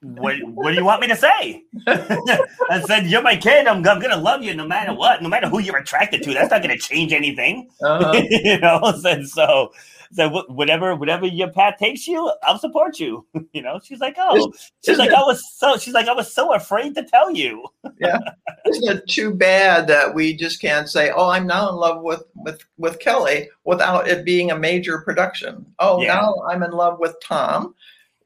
[0.00, 1.62] what what do you want me to say?
[1.86, 3.66] I said, you're my kid.
[3.66, 6.34] I'm I'm gonna love you no matter what, no matter who you're attracted to.
[6.34, 7.68] That's not gonna change anything.
[7.82, 8.12] Uh-huh.
[8.30, 8.92] you know,
[9.24, 9.70] so
[10.12, 13.26] so whatever whatever your path takes you, I'll support you.
[13.52, 14.52] you know, she's like, oh,
[14.84, 17.64] she's like, I was so she's like, I was so afraid to tell you.
[17.98, 18.18] Yeah.
[18.66, 22.22] Isn't it too bad that we just can't say, "Oh, I'm now in love with
[22.36, 25.66] with with Kelly" without it being a major production?
[25.78, 26.14] Oh, Yeah.
[26.14, 27.74] now I'm in love with Tom,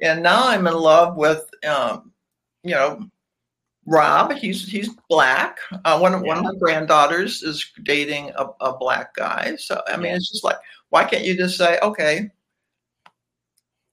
[0.01, 2.13] and now I'm in love with, um,
[2.63, 3.09] you know,
[3.87, 4.33] Rob.
[4.33, 5.59] He's he's black.
[5.85, 9.55] Uh, one of one of my granddaughters is dating a, a black guy.
[9.57, 10.17] So I mean, Yeah.
[10.17, 10.57] it's just like,
[10.91, 12.31] Why can't you just say, okay?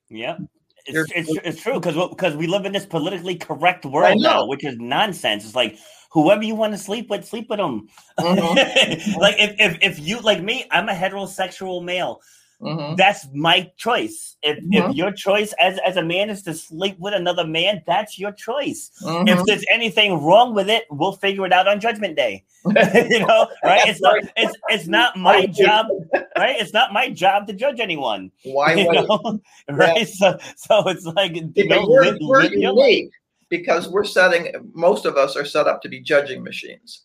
[0.09, 0.37] Yeah.
[0.85, 4.65] It's, it's, it's true because because we live in this politically correct world now, which
[4.65, 5.45] is nonsense.
[5.45, 5.77] It's like
[6.11, 7.87] whoever you want to sleep with, sleep with them.
[8.19, 8.55] Mhm.
[9.17, 12.19] like if, if if you like me, I'm a heterosexual male.
[12.63, 12.97] Mhm.
[12.97, 14.37] That's my choice.
[14.41, 14.89] If Mhm.
[14.89, 18.31] if your choice as as a man is to sleep with another man, that's your
[18.31, 18.91] choice.
[19.03, 19.29] Mhm.
[19.29, 22.43] If there's anything wrong with it, we'll figure it out on Judgment Day.
[22.65, 23.85] you know, right?
[23.87, 25.87] It's not it's it's not my job,
[26.37, 26.55] right?
[26.59, 28.31] It's not my job to judge anyone.
[28.43, 29.39] Why You know?
[29.69, 30.07] Right?
[30.07, 33.11] So so it's like you know, we're, live- we're live unique
[33.49, 34.51] because we're setting.
[34.73, 37.03] Most of us are set up to be judging machines.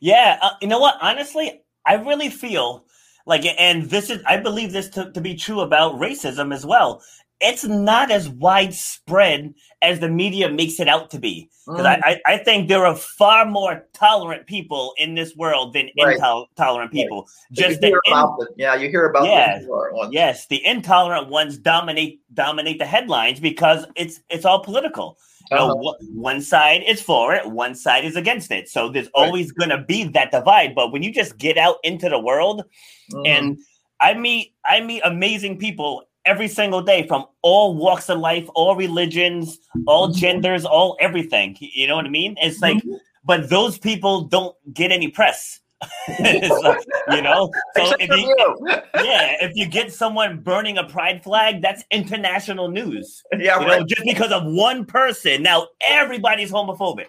[0.00, 0.96] Yeah, uh, you know what?
[1.00, 2.84] Honestly, I really feel
[3.28, 7.02] like, and this is, I believe this to, to be true about racism as well.
[7.40, 11.48] It's not as widespread as the media makes it out to be.
[11.66, 12.00] Because Mm.
[12.02, 16.16] I, I, think there are far more tolerant people in this world than Right.
[16.16, 17.28] intolerant people.
[17.52, 19.58] Just you in- the, yeah, you hear about Yeah.
[19.58, 25.18] the yes, the intolerant ones dominate dominate the headlines because it's it's all political.
[25.50, 25.94] Know, Uh-huh.
[26.14, 28.68] one side is for it, one side is against it.
[28.68, 29.26] So there's Right.
[29.26, 30.74] always going to be that divide.
[30.74, 32.64] But when you just get out into the world,
[33.12, 33.26] Mhm.
[33.26, 33.58] and
[34.00, 38.76] I meet I meet amazing people every single day from all walks of life, all
[38.76, 40.16] religions, all Mhm.
[40.16, 41.56] genders, all everything.
[41.58, 42.36] You know what I mean?
[42.42, 42.98] It's like, Mhm.
[43.24, 45.60] but those people don't get any press.
[47.10, 48.56] You know, so Except if you, you.
[49.04, 53.22] yeah, if you get someone burning a pride flag, that's international news.
[53.38, 53.80] yeah, You right.
[53.80, 57.06] know, just because of one person, now everybody's homophobic.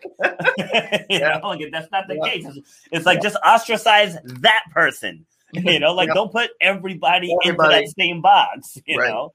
[1.10, 1.40] you Yeah.
[1.42, 2.30] know, like that's not the Yeah.
[2.32, 2.46] case.
[2.46, 5.26] It's, it's like just ostracize that person.
[5.52, 6.14] You know, like Yeah.
[6.14, 8.78] don't put everybody, into that same box.
[8.86, 9.10] You Right.
[9.10, 9.34] know.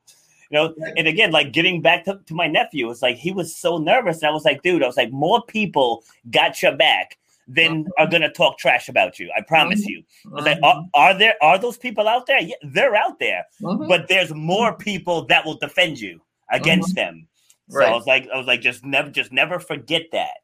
[0.51, 3.57] You know, and again, like getting back to, to my nephew, it's like he was
[3.57, 4.19] so nervous.
[4.23, 8.07] And I was like, dude, I was like, more people got your back than are
[8.07, 9.31] gonna talk trash about you.
[9.37, 9.89] I promise Mhm.
[9.91, 10.03] you.
[10.37, 12.41] I like, are, are there are those people out there?
[12.41, 13.89] Yeah, they're out there Mhm.
[13.89, 17.27] but there's more people that will defend you against them.
[17.69, 17.95] So I Mm-hmm.
[17.95, 20.37] Was like, I was like, just never, just never forget that.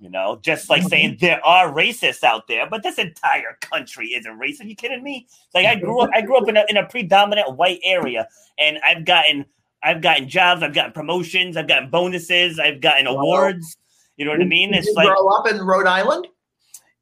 [0.00, 4.38] You know, just like saying there are racists out there, but this entire country isn't
[4.38, 4.64] racist.
[4.68, 5.26] you kidding me?
[5.54, 8.78] Like I grew up, I grew up in a in a predominant white area, and
[8.86, 9.44] I've gotten,
[9.82, 13.14] I've gotten jobs, I've gotten promotions, I've gotten bonuses, I've gotten Wow.
[13.20, 13.76] awards.
[14.18, 14.74] You know what I mean?
[14.74, 16.26] It's like grow up in Rhode Island?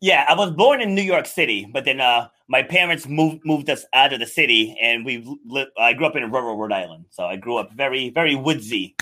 [0.01, 3.71] yeah, I was born in New York City, but then uh, my parents moved moved
[3.71, 5.71] us out of the city, and we lived.
[5.79, 8.97] I grew up in rural Rhode Island, so I grew up very very woodsy.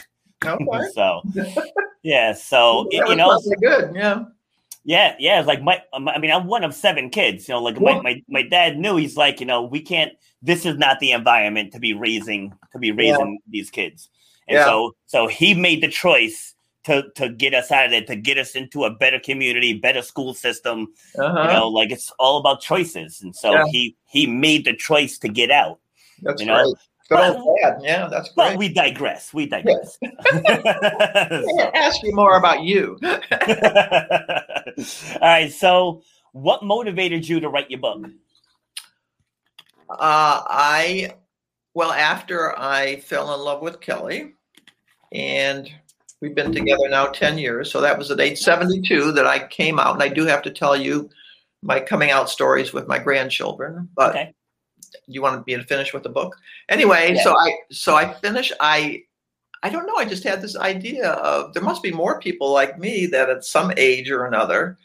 [0.45, 0.65] Okay.
[0.95, 1.23] so
[2.03, 3.95] yeah, so you know, good.
[3.95, 4.25] Yeah.
[4.85, 5.41] yeah, yeah.
[5.41, 7.49] It's like my, I mean, I'm one of seven kids.
[7.49, 8.97] You know, like my, my my dad knew.
[8.97, 10.13] He's like, you know, we can't.
[10.43, 14.09] This is not the environment to be raising to be raising these kids,
[14.47, 14.67] and Yeah.
[14.67, 16.54] so so he made the choice.
[16.85, 20.03] To, to get us out of there, to get us into a better community, better
[20.03, 21.43] school system, Uh-huh.
[21.43, 23.23] you know like it's all about choices.
[23.23, 23.65] And so Yeah.
[23.71, 25.79] he he made the choice to get out
[26.23, 26.75] That's you know, great.
[27.09, 29.33] Good but- Yeah, that's but we digress.
[29.33, 29.97] We digress.
[30.03, 32.99] Want ask you more about you.
[33.03, 33.11] all
[35.21, 38.05] right so what motivated you to write your book?
[39.89, 41.15] Uh, I,
[41.75, 44.33] well, after I fell in love with Kelly,
[45.13, 45.71] and
[46.21, 47.71] we've been together now 10 years.
[47.71, 49.95] So that was at age 72 that I came out.
[49.95, 51.11] And I do have to tell you
[51.63, 53.89] my coming out stories with my grandchildren.
[53.95, 54.35] But okay
[55.07, 56.37] you want me to be in finish with the book?
[56.69, 58.53] Anyway, so I, so I finish.
[58.61, 59.03] I,
[59.63, 59.97] I don't know.
[59.97, 63.45] I just had this idea of there must be more people like me that at
[63.45, 64.79] some age or another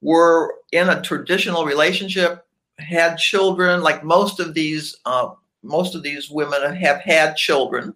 [0.00, 2.46] were in a traditional relationship,
[2.78, 3.82] had children.
[3.82, 5.30] Like most of these, uh,
[5.62, 7.94] most of these women have had children,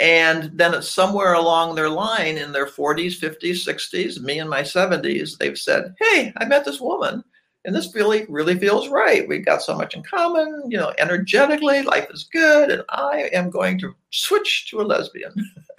[0.00, 4.62] and then it's somewhere along their line in their 40s, 50s, 60s, me in my
[4.62, 7.24] 70s, they've said, "Hey, I met this woman."
[7.64, 9.28] And this really, really feels right.
[9.28, 13.50] We've got so much in common, you know, energetically, life is good, and I am
[13.50, 15.32] going to switch to a lesbian.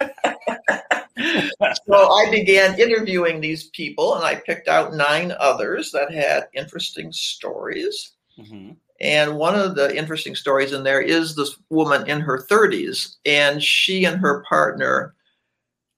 [1.86, 7.12] so I began interviewing these people, and I picked out nine others that had interesting
[7.12, 8.12] stories.
[8.38, 8.76] Mhm.
[9.00, 13.62] And one of the interesting stories in there is this woman in her 30s, and
[13.62, 15.14] she and her partner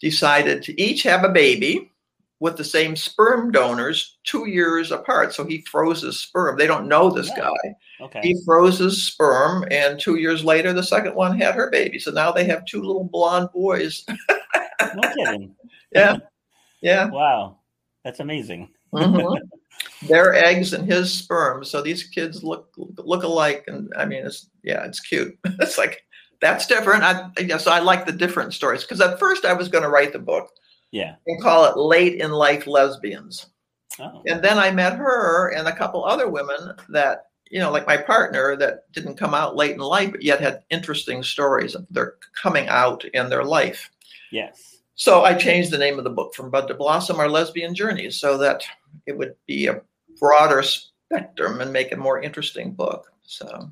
[0.01, 1.93] decided to each have a baby
[2.41, 5.33] with the same sperm donors two years apart.
[5.33, 6.59] So he froze his sperm.
[6.59, 7.45] They don't know this Yeah.
[7.45, 7.75] guy.
[8.03, 11.99] okay He froze his sperm, and two years later, the second one had her baby.
[11.99, 14.05] So now they have two little blonde boys.
[14.95, 15.55] no kidding
[15.93, 16.17] yeah.
[16.83, 17.07] Yeah.
[17.07, 17.59] wow
[18.05, 19.41] that's amazing Mhm.
[20.03, 21.65] Their eggs and his sperm.
[21.65, 25.37] So these kids look look alike, and I mean, it's yeah, it's cute.
[25.45, 26.05] it's like
[26.41, 27.03] that's different.
[27.03, 29.91] I yeah, so I like the different stories because at first I was going to
[29.91, 30.51] write the book
[30.93, 33.47] yeah and call it "Late in Life Lesbians,"
[33.99, 37.87] oh and then I met her and a couple other women that you know, like
[37.87, 41.77] my partner that didn't come out late in life, but yet had interesting stories.
[41.91, 43.91] They're coming out in their life.
[44.33, 44.76] Yes.
[44.97, 48.17] So I changed the name of the book from Bud to Blossom, Our Lesbian Journeys,
[48.17, 48.65] so that
[49.07, 49.83] it would be a
[50.19, 53.13] broader spectrum and make a more interesting book.
[53.23, 53.71] So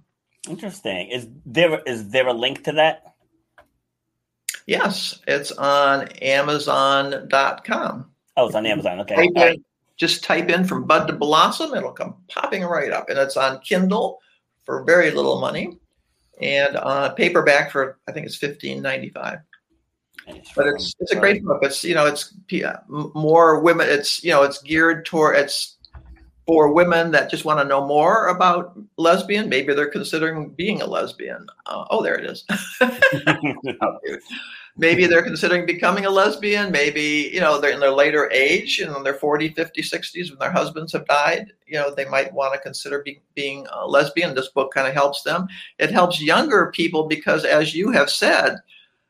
[0.49, 1.09] interesting.
[1.09, 3.15] Is there is there a link to that?
[4.67, 8.11] Yes, it's on Amazon.com.
[8.37, 9.01] Oh, it's on Amazon.
[9.01, 9.17] Okay.
[9.17, 9.65] Type in,
[9.97, 13.09] just type in from bud to blossom, it'll come popping right up.
[13.09, 14.19] And it's on Kindle
[14.65, 15.79] for very little money
[16.41, 19.39] and on paperback for, I think it's fifteen ninety five.
[20.57, 21.61] But it's it's a great book.
[21.63, 22.35] It's you know it's
[22.89, 23.89] more women.
[23.89, 25.77] It's you know it's geared toward it's
[26.47, 29.49] for women that just want to know more about lesbian.
[29.49, 31.47] Maybe they're considering being a lesbian.
[31.67, 32.45] Uh, oh, there it is.
[34.77, 38.87] maybe they're considering becoming a lesbian maybe you know they're in their later age you
[38.87, 42.33] know in their 40 50 60s when their husbands have died you know they might
[42.33, 45.47] want to consider be, being a lesbian this book kind of helps them
[45.79, 48.57] it helps younger people because as you have said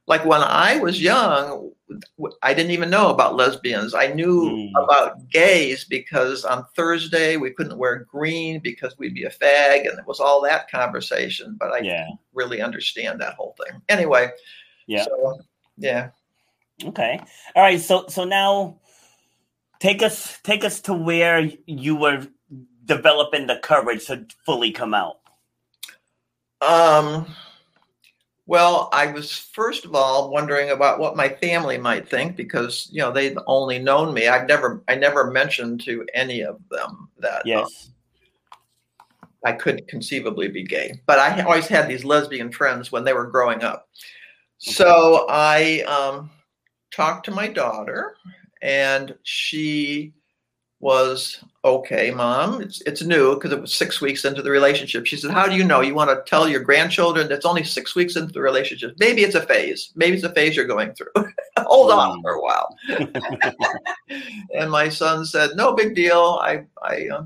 [0.06, 1.70] like when i was young
[2.42, 4.70] i didn't even know about lesbians i knew mm.
[4.82, 9.98] about gays because on thursday we couldn't wear green because we'd be a fag and
[9.98, 12.04] it was all that conversation but i yeah.
[12.04, 14.28] didn't really understand that whole thing anyway
[14.86, 15.38] yeah so,
[15.76, 16.10] yeah.
[16.82, 17.20] Okay.
[17.54, 17.80] All right.
[17.80, 18.78] So so now
[19.80, 22.26] take us take us to where you were
[22.84, 25.18] developing the courage to fully come out.
[26.60, 27.26] Um
[28.46, 33.00] well, I was first of all wondering about what my family might think because you
[33.00, 34.28] know they've only known me.
[34.28, 37.90] I've never I never mentioned to any of them that um, yes.
[39.44, 43.26] I could conceivably be gay, but I always had these lesbian friends when they were
[43.26, 43.88] growing up.
[44.58, 46.30] So I um,
[46.90, 48.16] talked to my daughter,
[48.62, 50.12] and she
[50.80, 52.60] was okay, mom.
[52.60, 55.06] It's it's new because it was six weeks into the relationship.
[55.06, 55.80] She said, "How do you know?
[55.80, 58.94] You want to tell your grandchildren that's only six weeks into the relationship?
[58.98, 59.92] Maybe it's a phase.
[59.96, 61.12] Maybe it's a phase you're going through.
[61.58, 62.76] Hold on for a while."
[64.54, 66.38] and my son said, "No big deal.
[66.42, 67.24] I I uh,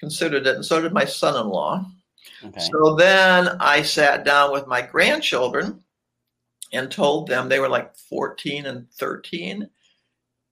[0.00, 1.84] considered it, and so did my son-in-law."
[2.44, 2.60] Okay.
[2.72, 5.82] So then I sat down with my grandchildren
[6.72, 9.68] and told them they were like 14 and 13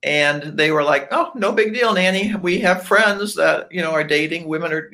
[0.06, 3.90] and they were like oh no big deal nanny we have friends that you know
[3.90, 4.88] are dating women are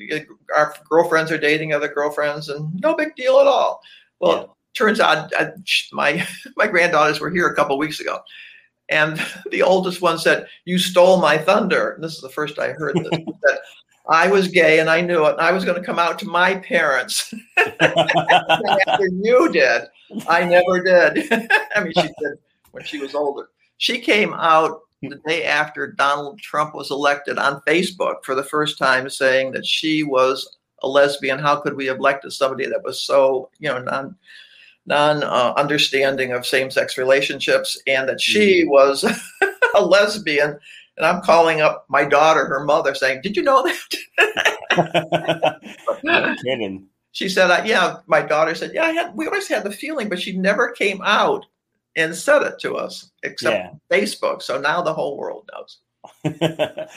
[0.56, 3.80] our girlfriends are dating other girlfriends and no big deal at all
[4.20, 4.46] well yeah.
[4.74, 5.50] turns out I,
[5.92, 8.20] my my granddaughters were here a couple weeks ago
[8.88, 12.72] and the oldest one said you stole my thunder and this is the first i
[12.72, 13.10] heard this
[13.42, 13.60] that
[14.08, 15.34] I was gay and I knew it.
[15.34, 17.32] And I was going to come out to my parents
[17.80, 19.82] after you did.
[20.28, 21.32] I never did.
[21.76, 22.38] I mean, she did
[22.72, 23.50] when she was older.
[23.78, 24.80] She came out
[25.10, 29.66] the day after Donald Trump was elected on Facebook for the first time saying that
[29.66, 31.38] she was a lesbian.
[31.38, 34.16] How could we have elected somebody that was so, you know, non
[34.86, 38.68] non uh, understanding of same sex relationships and that she mm.
[38.68, 39.04] was
[39.74, 40.58] a lesbian
[40.96, 43.62] and I'm calling up my daughter, her mother, saying, "Did you know
[44.18, 45.60] that?"
[46.04, 46.86] no kidding.
[47.12, 49.14] She said, "Yeah." My daughter said, "Yeah, I had.
[49.14, 51.46] We always had the feeling, but she never came out
[51.96, 53.98] and said it to us, except yeah.
[53.98, 54.42] Facebook.
[54.42, 55.78] So now the whole world knows."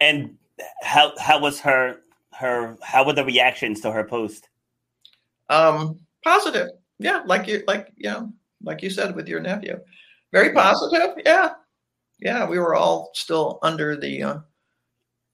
[0.00, 0.36] and
[0.82, 2.00] how how was her
[2.34, 4.48] her how were the reactions to her post?
[5.48, 6.68] Um, positive.
[6.98, 8.32] Yeah, like you like know,
[8.62, 9.80] like you said with your nephew.
[10.32, 11.22] Very positive.
[11.24, 11.50] Yeah
[12.20, 14.38] yeah, we were all still under the uh,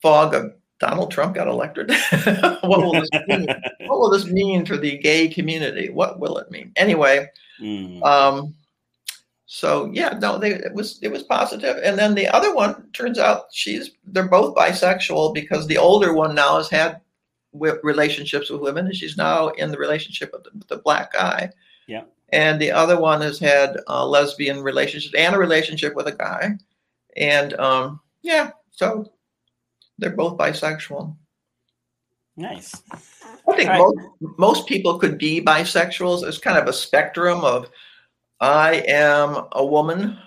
[0.01, 1.91] fog of Donald Trump got elected.
[2.25, 3.47] what will this mean?
[3.87, 5.89] what will this mean for the gay community?
[5.91, 6.73] What will it mean?
[6.77, 7.29] Anyway,
[7.61, 8.03] mm.
[8.05, 8.55] um,
[9.47, 11.79] so yeah, no, they, it was it was positive.
[11.83, 16.35] And then the other one turns out she's they're both bisexual because the older one
[16.35, 17.01] now has had
[17.53, 21.51] relationships with women, and she's now in the relationship with the, with the black guy.
[21.87, 22.03] Yeah.
[22.31, 26.59] And the other one has had a lesbian relationship and a relationship with a guy.
[27.17, 29.13] And um, yeah, so
[29.99, 31.17] they're both bisexual.
[32.37, 32.83] Nice.
[32.93, 33.79] I think right.
[33.79, 36.27] most, most people could be bisexuals.
[36.27, 37.71] It's kind of a spectrum of
[38.41, 40.19] I am a woman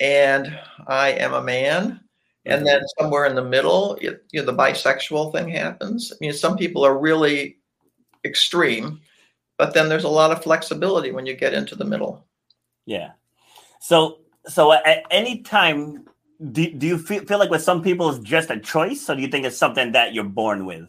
[0.00, 2.00] and I am a man.
[2.44, 2.64] And mm-hmm.
[2.64, 6.12] then somewhere in the middle, you know, the bisexual thing happens.
[6.12, 7.58] I mean, some people are really
[8.24, 9.00] extreme,
[9.58, 12.26] but then there's a lot of flexibility when you get into the middle.
[12.86, 13.12] Yeah.
[13.80, 16.04] So so at any time
[16.50, 19.22] do, do you feel, feel like with some people it's just a choice or do
[19.22, 20.88] you think it's something that you're born with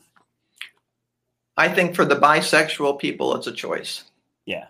[1.57, 4.05] i think for the bisexual people it's a choice
[4.45, 4.65] yeah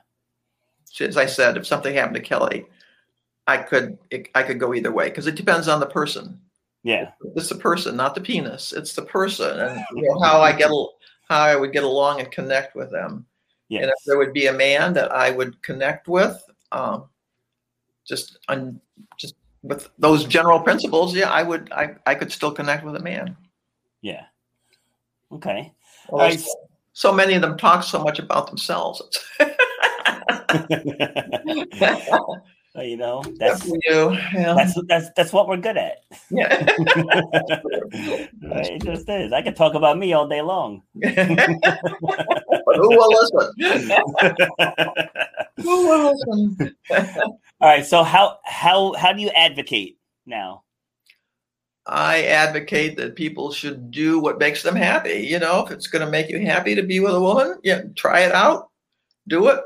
[1.01, 2.65] as i said if something happened to kelly
[3.47, 6.39] i could it, i could go either way because it depends on the person
[6.83, 10.51] yeah it's the person not the penis it's the person and you know, how i
[10.51, 10.69] get
[11.29, 13.25] how I would get along and connect with them.
[13.69, 13.83] Yes.
[13.83, 16.41] And if there would be a man that I would connect with,
[16.71, 17.05] um,
[18.05, 18.79] just on
[19.17, 22.99] just with those general principles, yeah, I would I, I could still connect with a
[22.99, 23.35] man.
[24.01, 24.25] yeah.
[25.31, 25.73] Okay.
[26.11, 26.39] Right.
[26.39, 26.53] so,
[26.91, 29.01] so many of them talk so much about themselves.
[32.76, 33.72] You know, that's.
[33.88, 34.55] Yeah.
[34.55, 36.05] that's that's that's what we're good at.
[36.32, 36.66] yeah.
[38.41, 39.32] Right, it just is.
[39.32, 40.82] I could talk about me all day long.
[40.95, 41.16] but
[42.76, 43.53] who will listen?
[45.57, 46.76] Who will listen?
[47.61, 47.86] All right.
[47.86, 50.64] So how how how do you advocate now?
[51.86, 55.28] I advocate that people should do what makes them happy.
[55.30, 57.84] You know, if it's going to make you happy to be with a woman, yeah,
[57.95, 58.70] try it out,
[59.28, 59.59] do it.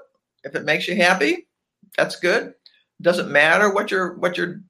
[0.48, 1.48] If it makes you happy,
[1.98, 2.54] that's good.
[3.02, 4.62] Doesn't matter what your what your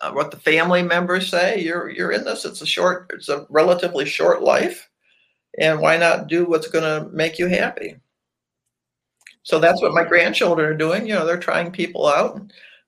[0.00, 1.60] uh, what the family members say.
[1.60, 2.44] You're you're in this.
[2.44, 3.10] It's a short.
[3.14, 4.88] It's a relatively short life,
[5.58, 7.96] and why not do what's going to make you happy?
[9.42, 11.06] So that's what my grandchildren are doing.
[11.06, 12.40] You know, they're trying people out.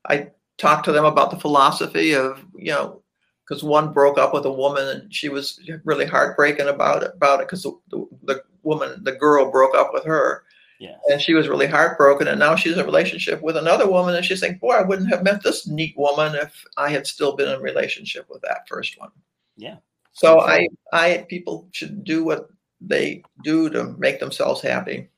[0.08, 0.28] I
[0.58, 3.02] talk to them about the philosophy of you know
[3.46, 7.40] because one broke up with a woman and she was really heartbreaking about it about
[7.40, 10.43] it because the, the, the woman the girl broke up with her
[10.80, 10.96] Yeah.
[11.10, 14.24] and she was really heartbroken and now she's in a relationship with another woman and
[14.24, 17.48] she's saying boy i wouldn't have met this neat woman if i had still been
[17.48, 19.10] in a relationship with that first one
[19.56, 19.76] Yeah.
[20.12, 22.48] so i i people should do what
[22.80, 25.08] they do to make themselves happy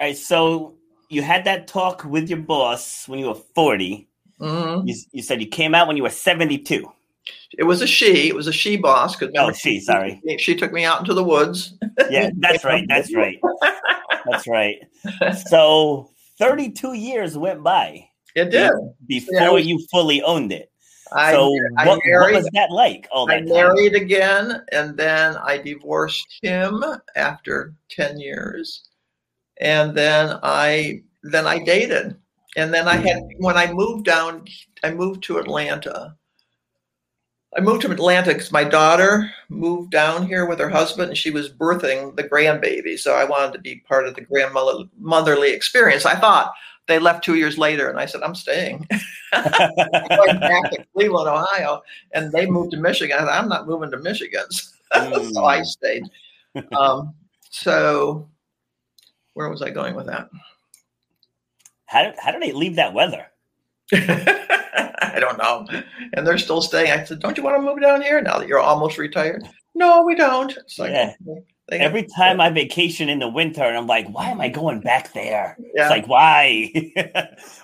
[0.00, 0.16] All right.
[0.16, 0.74] So
[1.08, 4.08] you had that talk with your boss when you were 40.
[4.38, 6.86] hmm You, you said you came out when you were 72.
[7.58, 10.20] it was a she it was a she boss because Oh, she, sorry.
[10.38, 11.74] she took me out into the woods
[12.10, 12.84] Yeah, that's right.
[12.88, 13.38] That's right.
[14.30, 14.76] That's right.
[15.48, 18.70] So 32 years went by it did
[19.06, 20.70] before Yeah, was- you fully owned it.
[21.12, 23.48] I, So I what, what was that like all I that time?
[23.48, 26.82] married again, and then I divorced him
[27.14, 28.88] after ten years,
[29.60, 32.16] and then I then I dated,
[32.56, 34.46] and then I had when I moved down,
[34.82, 36.16] I moved to Atlanta.
[37.56, 41.30] I moved to Atlanta because my daughter moved down here with her husband, and she
[41.30, 42.98] was birthing the grandbaby.
[42.98, 46.04] So I wanted to be part of the grandmotherly experience.
[46.04, 46.52] I thought
[46.86, 48.86] they left two years later, and I said, "I'm staying."
[49.32, 51.82] going back to Cleveland, Ohio,
[52.12, 53.16] and they moved to Michigan.
[53.16, 54.44] I said, I'm not moving to Michigan,
[55.32, 56.04] so I stayed.
[56.76, 57.14] Um,
[57.50, 58.28] so,
[59.34, 60.28] where was I going with that?
[61.86, 63.26] how, did, how did they leave that weather?
[63.92, 65.66] I don't know.
[66.14, 66.90] And they're still staying.
[66.90, 70.02] I said, "Don't you want to move down here now that you're almost retired?" No,
[70.02, 70.56] we don't.
[70.56, 71.12] It's like Yeah.
[71.24, 71.42] they-
[71.80, 75.12] Every time I vacation in the winter, and I'm like, why am I going back
[75.14, 75.56] there?
[75.74, 76.70] yeah, It's like, why?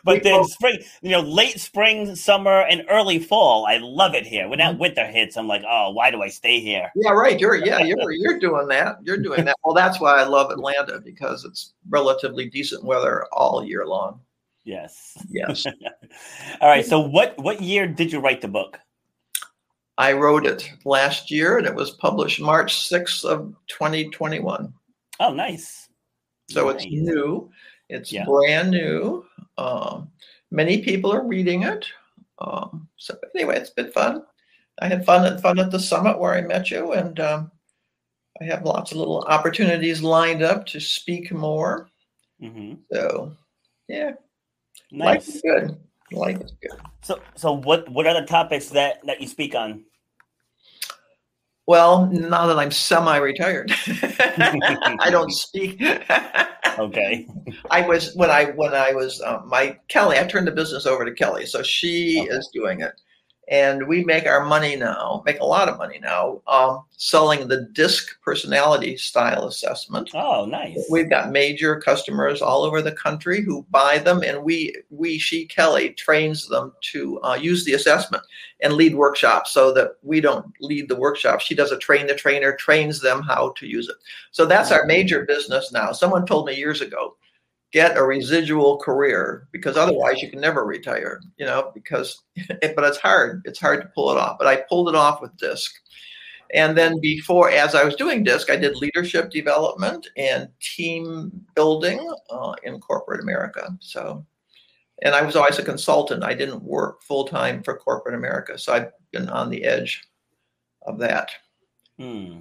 [0.05, 4.27] but then People- spring, you know, late spring, summer, and early fall, I love it
[4.27, 4.49] here.
[4.49, 4.73] When Mm-hmm.
[4.73, 6.91] that winter hits, I'm like, oh, why do I stay here?
[6.97, 7.39] yeah, right.
[7.39, 8.97] You're yeah, you're you're doing that.
[9.05, 9.57] You're doing that.
[9.65, 14.21] Well, that's why I love Atlanta because it's relatively decent weather all year long.
[14.65, 15.17] Yes.
[15.31, 15.67] Yes.
[16.61, 16.85] All right.
[16.85, 18.79] So, what what year did you write the book?
[19.99, 24.73] I wrote it last year and it was published March 6th of 2021.
[25.21, 25.89] Oh, nice.
[26.51, 27.51] So it's new.
[27.89, 28.25] It's Yeah.
[28.25, 29.25] brand new.
[29.59, 30.11] Um,
[30.51, 31.87] many people are reading it.
[32.39, 34.25] Um, so anyway, it's been fun.
[34.81, 37.53] I had fun at fun at the summit where I met you, and um,
[38.41, 41.89] I have lots of little opportunities lined up to speak more.
[42.41, 43.37] hmm So
[43.89, 44.13] yeah,
[44.93, 45.29] life Nice.
[45.29, 45.77] is good.
[46.13, 46.81] Life is good.
[47.03, 49.85] So, so what what are the topics that that you speak on?
[51.67, 55.81] Well, now that I'm semi-retired, I don't speak.
[56.79, 57.27] Okay.
[57.71, 60.19] I was when I when I was um, my Kelly.
[60.19, 62.37] I turned the business over to Kelly, so she Okay.
[62.37, 62.93] is doing it,
[63.49, 65.23] and we make our money now.
[65.27, 70.11] Make a lot of money now um, selling the DISC personality style assessment.
[70.15, 70.87] Oh, nice.
[70.91, 75.47] We've got major customers all over the country who buy them, and we we she
[75.47, 78.23] Kelly trains them to uh, use the assessment
[78.61, 81.41] and lead workshops, so that we don't lead the workshop.
[81.41, 83.97] She does a train the trainer, trains them how to use it.
[84.31, 85.93] So that's our major business now.
[85.93, 87.17] Someone told me years ago,
[87.73, 91.21] get a residual career because otherwise you can never retire.
[91.39, 93.43] You know, because but it's hard.
[93.45, 94.39] It's hard to pull it off.
[94.39, 95.73] But I pulled it off with DISC.
[96.55, 102.15] And then before, as I was doing DISC, I did leadership development and team building
[102.29, 103.75] uh, in corporate America.
[103.81, 104.25] So,
[105.03, 106.23] and I was always a consultant.
[106.23, 108.59] I didn't work full time for corporate America.
[108.59, 110.05] So I've been on the edge
[110.83, 111.31] of that.
[111.99, 112.41] Hmm.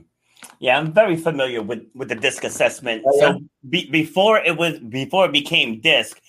[0.60, 3.04] Yeah, I'm very familiar with with the DISC assessment.
[3.06, 3.20] Oh, yeah?
[3.34, 6.20] So be, before it was before it became DISC,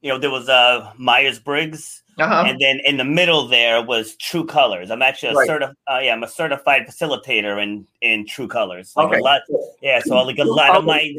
[0.00, 2.44] you know, there was uh Myers Briggs, Uh-huh.
[2.46, 4.90] and then in the middle there was True Colors.
[4.90, 5.48] I'm actually a Right.
[5.48, 8.92] certi- uh, yeah, I'm a certified facilitator in in True Colors.
[8.96, 9.18] Like Okay.
[9.18, 9.42] a lot,
[9.80, 10.00] yeah.
[10.00, 11.14] So like a lot of my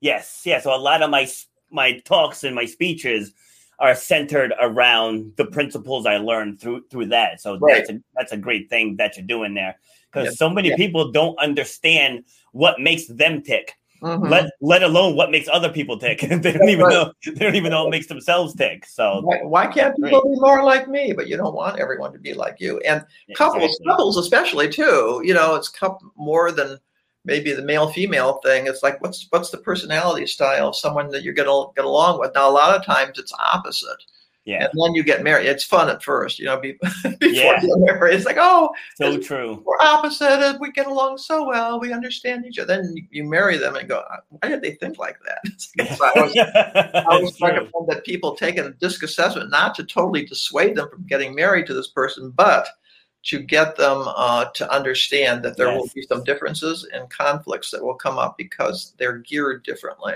[0.00, 0.60] yes, yeah.
[0.60, 1.28] So a lot of my
[1.70, 3.32] my talks and my speeches
[3.78, 7.40] are centered around the principles I learned through through that.
[7.40, 7.76] So Right.
[7.76, 9.76] that's a, that's a great thing that you're doing there
[10.12, 10.76] because so many Yeah.
[10.76, 13.74] people don't understand what makes them tick.
[14.02, 14.28] Mhm.
[14.30, 16.20] Let let alone what makes other people tick.
[16.20, 16.92] they don't even Right.
[16.92, 18.86] know they don't even know what makes themselves tick.
[18.86, 21.12] So Why, why can't people be more like me?
[21.12, 22.78] But you don't want everyone to be like you.
[22.80, 23.04] And
[23.34, 23.86] couples, Exactly.
[23.86, 25.22] couples especially too.
[25.24, 26.78] You know, it's coup more than
[27.26, 28.66] maybe the male female thing.
[28.66, 32.32] It's like what's what's the personality style of someone that you're gonna get along with.
[32.34, 34.02] Now, a lot of times it's opposite,
[34.44, 35.46] yeah, and then you get married.
[35.46, 36.72] It's fun at first, you know, be,
[37.02, 37.60] before Yeah.
[37.60, 38.14] you get married.
[38.14, 39.62] It's like oh, so true.
[39.66, 40.40] we're opposite.
[40.46, 41.80] and We get along so well.
[41.80, 42.76] We understand each other.
[42.76, 45.42] Then you, you marry them and go, uh, why did they think like that?
[46.00, 47.58] Like, I was I true.
[47.64, 51.66] recommend that people take a DISC assessment, not to totally dissuade them from getting married
[51.66, 52.68] to this person, but
[53.26, 57.82] to get them uh, to understand that there will be some differences and conflicts that
[57.84, 60.14] will come up because they're geared differently.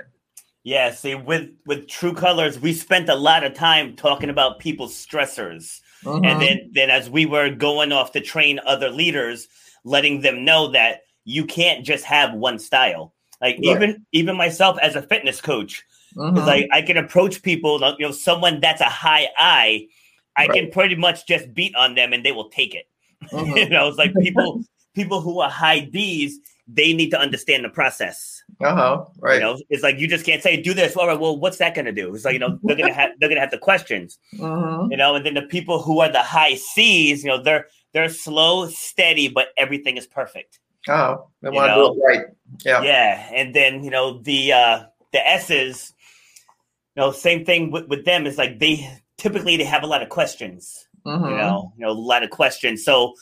[0.62, 4.94] Yeah, see, with with True Colors, we spent a lot of time talking about people's
[4.94, 6.26] stressors, Mhm.
[6.26, 9.48] and then then as we were going off to train other leaders,
[9.84, 13.14] letting them know that you can't just have one style.
[13.40, 13.64] Like Right.
[13.64, 15.82] even even myself as a fitness coach,
[16.16, 16.38] Mhm.
[16.38, 19.88] It's like I can approach people, you know, someone that's a high I,
[20.36, 20.52] I Right.
[20.52, 22.86] can pretty much just beat on them and they will take it.
[23.32, 23.56] Mhm.
[23.56, 24.62] you know, it's like people
[24.94, 28.42] people who are high D's, they need to understand the process.
[28.60, 29.04] uh-huh.
[29.20, 29.34] Right.
[29.34, 30.96] You know, it's like you just can't say do this.
[30.96, 32.14] All right, well, what's that gonna do?
[32.14, 34.90] It's like, you know, they're gonna have they're gonna have the questions, Mhm.
[34.90, 38.08] you know, and then the people who are the high C's, you know, they're they're
[38.08, 40.58] slow, steady, but everything is perfect.
[40.88, 42.26] Oh, they want to do it right.
[42.64, 42.82] Yeah.
[42.82, 45.92] Yeah, and then you know the uh the S's,
[46.96, 50.02] you know, same thing with, with them is like they typically they have a lot
[50.02, 51.30] of questions, Mhm.
[51.30, 52.84] you know, you know, a lot of questions.
[52.84, 53.14] So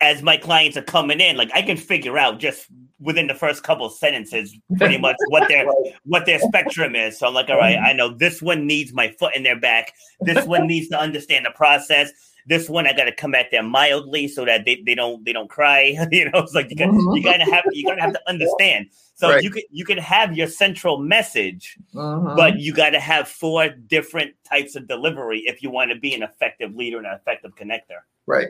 [0.00, 2.66] as my clients are coming in, like I can figure out just
[3.00, 5.66] within the first couple sentences pretty much what their
[6.04, 7.18] what their spectrum is.
[7.18, 9.92] So I'm like, all right, I know this one needs my foot in their back.
[10.20, 12.10] This one needs to understand the process.
[12.46, 15.32] This one I got to come at them mildly so that they, they don't they
[15.32, 15.96] don't cry.
[16.12, 18.86] you know, it's like you got you gotta have you gotta have to understand.
[19.16, 19.42] So Right.
[19.42, 22.36] you can you can have your central message, Mhm.
[22.36, 26.14] but you got to have four different types of delivery if you want to be
[26.14, 28.00] an effective leader and an effective connector.
[28.26, 28.48] Right.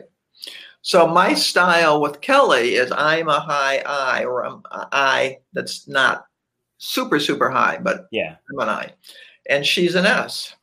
[0.81, 5.87] So my style with Kelly is I'm a high I or I'm a I that's
[5.87, 6.25] not
[6.77, 8.35] super super high, but Yeah.
[8.51, 8.91] I'm an I,
[9.47, 10.55] and she's an S.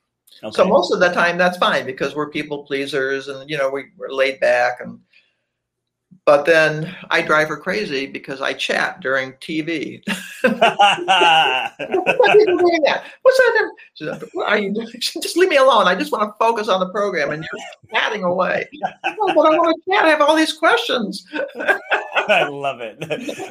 [0.44, 0.54] Okay.
[0.54, 3.86] So most of the time that's fine because we're people pleasers and you know we,
[3.96, 4.98] we're laid back and.
[6.24, 10.02] But then I drive her crazy because I chat during TV.
[10.42, 13.04] Why are you doing that?
[13.22, 13.70] What's that?
[13.94, 14.88] Said, What are you doing?
[15.00, 15.86] Just leave me alone.
[15.86, 18.68] I just want to focus on the program, and you're chatting away.
[18.72, 18.90] No,
[19.34, 20.04] but I want to chat.
[20.04, 21.24] I have all these questions.
[22.28, 22.98] I love it.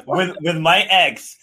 [0.06, 1.36] with with my ex,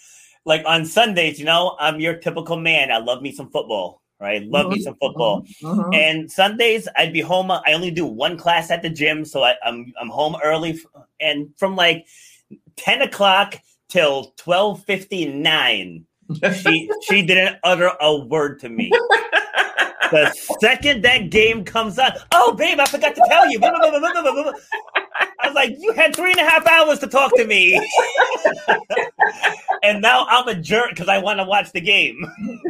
[0.44, 2.90] like on Sundays, you know, I'm your typical man.
[2.90, 4.42] I love me some football, right?
[4.44, 5.46] Love me some football.
[5.62, 5.94] Mhm.
[5.94, 7.50] And Sundays, I'd be home.
[7.50, 10.78] I only do one class at the gym, so I, I'm I'm home early,
[11.20, 12.06] and from like
[12.76, 13.56] ten o'clock
[13.88, 16.04] till twelve fifty nine,
[16.62, 18.92] she she didn't utter a word to me.
[20.10, 23.58] The second that game comes on, oh babe, I forgot to tell you.
[23.62, 27.74] I was like, you had three and a half hours to talk to me,
[29.82, 32.24] and now I'm a jerk because I want to watch the game.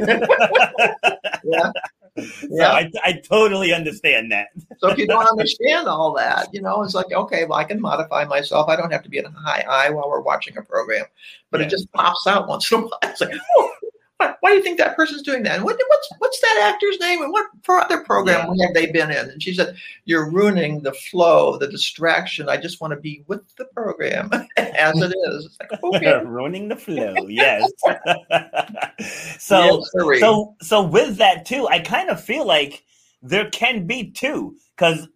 [1.44, 1.72] yeah.
[2.16, 2.72] So Yeah.
[2.72, 4.48] I, I totally understand that.
[4.78, 7.80] So if you don't understand all that, you know, it's like, okay, well, I can
[7.80, 8.68] modify myself.
[8.68, 11.04] I don't have to be in a high I while we're watching a program,
[11.50, 11.66] but Yeah.
[11.66, 12.98] it just pops out once in a while.
[13.04, 13.72] It's like, oh,
[14.20, 15.56] why, why do you think that person's doing that?
[15.56, 17.22] And what, what's what's that actor's name?
[17.22, 19.30] And what for other program have they been in?
[19.30, 22.48] And she said, you're ruining the flow, the distraction.
[22.48, 25.46] I just want to be with the program as it is.
[25.46, 26.20] It's like, okay.
[26.24, 27.70] Ruining the flow, yes.
[29.38, 32.84] so Yes, so so with that too, I kind of feel like
[33.22, 35.08] there can be two because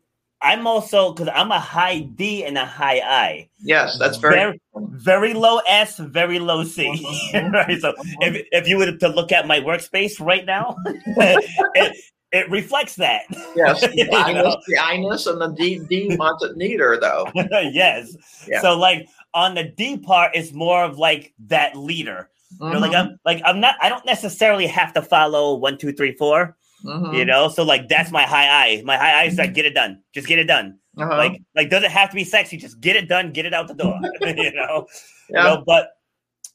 [0.44, 3.48] I'm also because I'm a high D and a high I.
[3.60, 6.84] yes, that's very, very very low S, very low C.
[7.34, 7.80] Right.
[7.80, 11.96] So if if you were to look at my workspace right now, it,
[12.32, 13.22] it reflects that.
[13.56, 13.80] yes.
[13.94, 14.08] The?
[14.12, 17.26] I-ness, the I-ness and the D, D wants it neater, though.
[17.50, 18.14] yes.
[18.46, 18.60] Yeah.
[18.60, 22.28] So like on the D part, it's more of like that leader.
[22.60, 25.78] You know, like Mhm, I'm like I'm not I don't necessarily have to follow one,
[25.78, 26.56] two, three, four.
[26.84, 27.16] Mhm.
[27.16, 28.82] You know, so like that's my high I.
[28.84, 30.02] My high I is like get it done.
[30.12, 30.78] Just get it done.
[30.98, 31.16] Uh-huh.
[31.16, 33.74] Like like doesn't have to be sexy, just get it done, get it out the
[33.74, 33.98] door.
[34.20, 34.86] you know?
[35.30, 35.38] yeah.
[35.38, 35.90] You know, but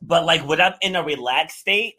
[0.01, 1.95] but like when I'm in a relaxed state,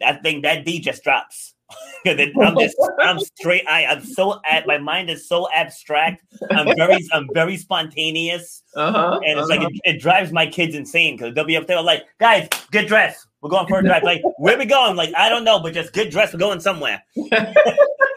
[0.00, 1.51] that thing that D just drops
[2.06, 3.64] I'm just I'm straight.
[3.68, 6.24] I I'm so at my mind is so abstract.
[6.50, 9.20] I'm very I'm very spontaneous, Uh-huh.
[9.24, 9.60] and it's uh-huh.
[9.60, 12.88] like it, it drives my kids insane because they'll be up there like, guys, get
[12.88, 13.26] dressed.
[13.40, 14.04] We're going for a drive.
[14.04, 14.96] Like, where we going?
[14.96, 16.32] Like, I don't know, but just get dressed.
[16.32, 17.02] We're going somewhere.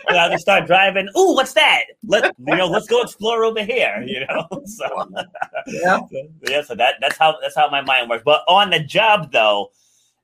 [0.08, 1.08] and I'll just start driving.
[1.18, 1.82] Ooh, what's that?
[2.08, 2.68] Let you know.
[2.68, 4.04] Let's go explore over here.
[4.06, 4.48] You know.
[4.66, 5.10] So
[5.68, 6.00] yeah.
[6.48, 8.24] yeah, so that that's how that's how my mind works.
[8.26, 9.72] But on the job though,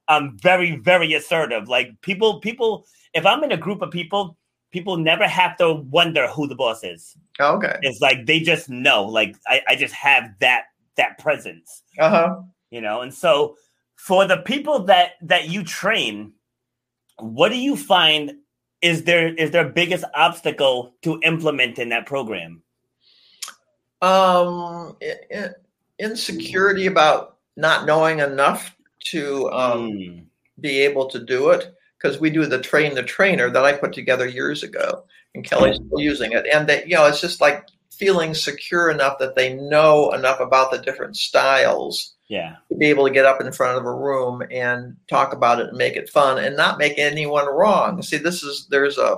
[0.08, 1.68] I'm very very assertive.
[1.68, 4.38] Like people people if I'm in a group of people,
[4.72, 7.16] people never have to wonder who the boss is.
[7.40, 7.78] Okay.
[7.82, 9.04] It's like they just know.
[9.06, 10.66] Like I, I just have that
[10.98, 12.42] that presence, Uh-huh.
[12.70, 13.02] you know.
[13.02, 13.56] And so
[13.96, 16.34] for the people that that you train,
[17.20, 18.34] what do you find
[18.82, 22.64] is there is their biggest obstacle to implementing that program?
[24.02, 24.98] Um
[26.00, 28.76] insecurity about not knowing enough
[29.12, 30.26] to um Mm,
[30.60, 33.94] be able to do it because we do the train the trainer that I put
[33.94, 35.04] together years ago,
[35.36, 35.86] and Kelly's oh.
[35.86, 36.46] still using it.
[36.52, 40.72] And that you know, it's just like feeling secure enough that they know enough about
[40.72, 42.56] the different styles yeah.
[42.70, 45.68] to be able to get up in front of a room and talk about it
[45.68, 48.02] and make it fun and not make anyone wrong.
[48.02, 49.18] See, this is there's a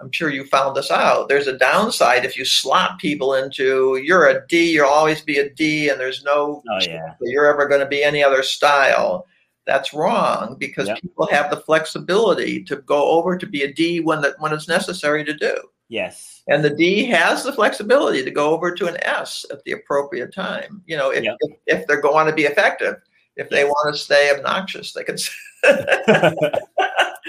[0.00, 1.28] I'm sure you found this out.
[1.28, 5.48] There's a downside if you slot people into you're a D, you'll always be a
[5.48, 7.14] D, and there's no Oh yeah.
[7.20, 9.26] you're ever going to be any other style.
[9.66, 11.02] That's wrong because Yep.
[11.02, 14.68] people have the flexibility to go over to be a D when that when it's
[14.68, 15.54] necessary to do.
[15.88, 16.42] Yes.
[16.48, 20.34] And the D has the flexibility to go over to an S at the appropriate
[20.34, 20.82] time.
[20.86, 21.36] You know, if, Yep.
[21.40, 22.96] if, if they're going to be effective,
[23.36, 25.16] if they want to stay obnoxious, they can,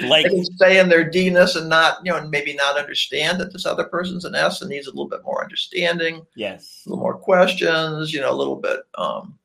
[0.07, 3.39] like they can stay in their D-ness and not, you know, and maybe not understand
[3.39, 6.83] that this other person's an S and needs a little bit more understanding, yes.
[6.85, 9.37] a little more questions, you know, a little bit, um,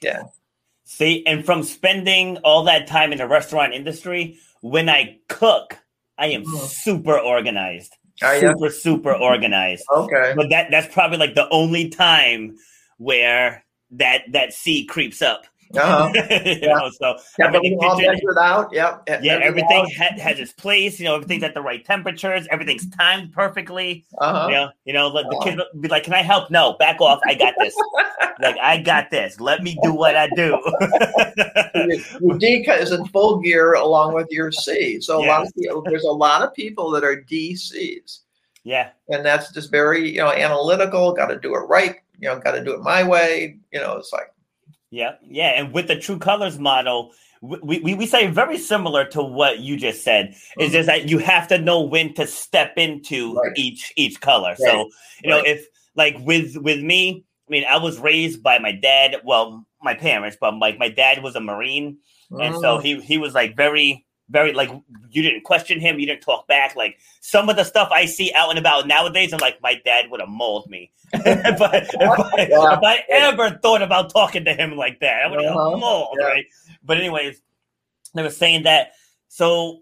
[0.00, 0.22] yeah.
[0.94, 5.78] See, and from spending all that time in the restaurant industry, when I cook,
[6.18, 6.68] I am Mhm.
[6.68, 7.96] super organized.
[8.22, 8.52] Are ya?
[8.52, 9.84] super, super organized.
[9.90, 10.34] Okay.
[10.36, 12.58] But that that's probably like the only time
[12.98, 15.46] where that that C creeps up.
[15.74, 16.12] Uh-huh.
[16.44, 18.72] you know, so Everything all measured out.
[18.72, 19.08] Yep.
[19.22, 20.98] Yeah, everything ha- has its place.
[20.98, 22.46] You know, everything's at the right temperatures.
[22.50, 24.04] Everything's timed perfectly.
[24.18, 24.48] Uh-huh.
[24.48, 27.00] You know, you know, like the kids will be like, "Can I help?" No, back
[27.00, 27.20] off.
[27.26, 27.74] I got this.
[28.40, 29.40] like I got this.
[29.40, 30.58] Let me do what I do.
[32.20, 35.00] Your D is in full gear along with your C.
[35.00, 38.20] So a lot of people, there's a lot of people that are DCs,
[38.64, 41.12] yeah, and that's just very you know analytical.
[41.12, 41.96] Got to do it right.
[42.18, 43.58] You know, got to do it my way.
[43.72, 44.31] You know, it's like
[44.92, 45.48] yeah, yeah.
[45.56, 49.76] And with the True Colors model, we, we, we say very similar to what you
[49.76, 50.36] just said.
[50.58, 50.72] Is Mhm.
[50.72, 53.52] just that you have to know when to step into Right.
[53.56, 54.54] each each color.
[54.56, 54.90] So
[55.24, 55.46] you know, Right.
[55.48, 55.66] if
[55.96, 59.16] like with with me, I mean, I was raised by my dad.
[59.24, 61.98] Well, my parents, but like my dad was a Marine,
[62.40, 64.70] and so mm, he he was like very very like
[65.10, 66.74] you didn't question him, you didn't talk back.
[66.74, 70.10] Like some of the stuff I see out and about nowadays, I'm like my dad
[70.10, 70.90] would have mauled me.
[71.12, 72.72] if, I, if, I, Yeah.
[72.76, 75.76] if I ever thought about talking to him like that, I would have Uh-huh.
[75.76, 76.26] mauled, Yeah.
[76.26, 76.44] right?
[76.82, 77.40] But anyways,
[78.14, 78.92] they were saying that.
[79.28, 79.80] So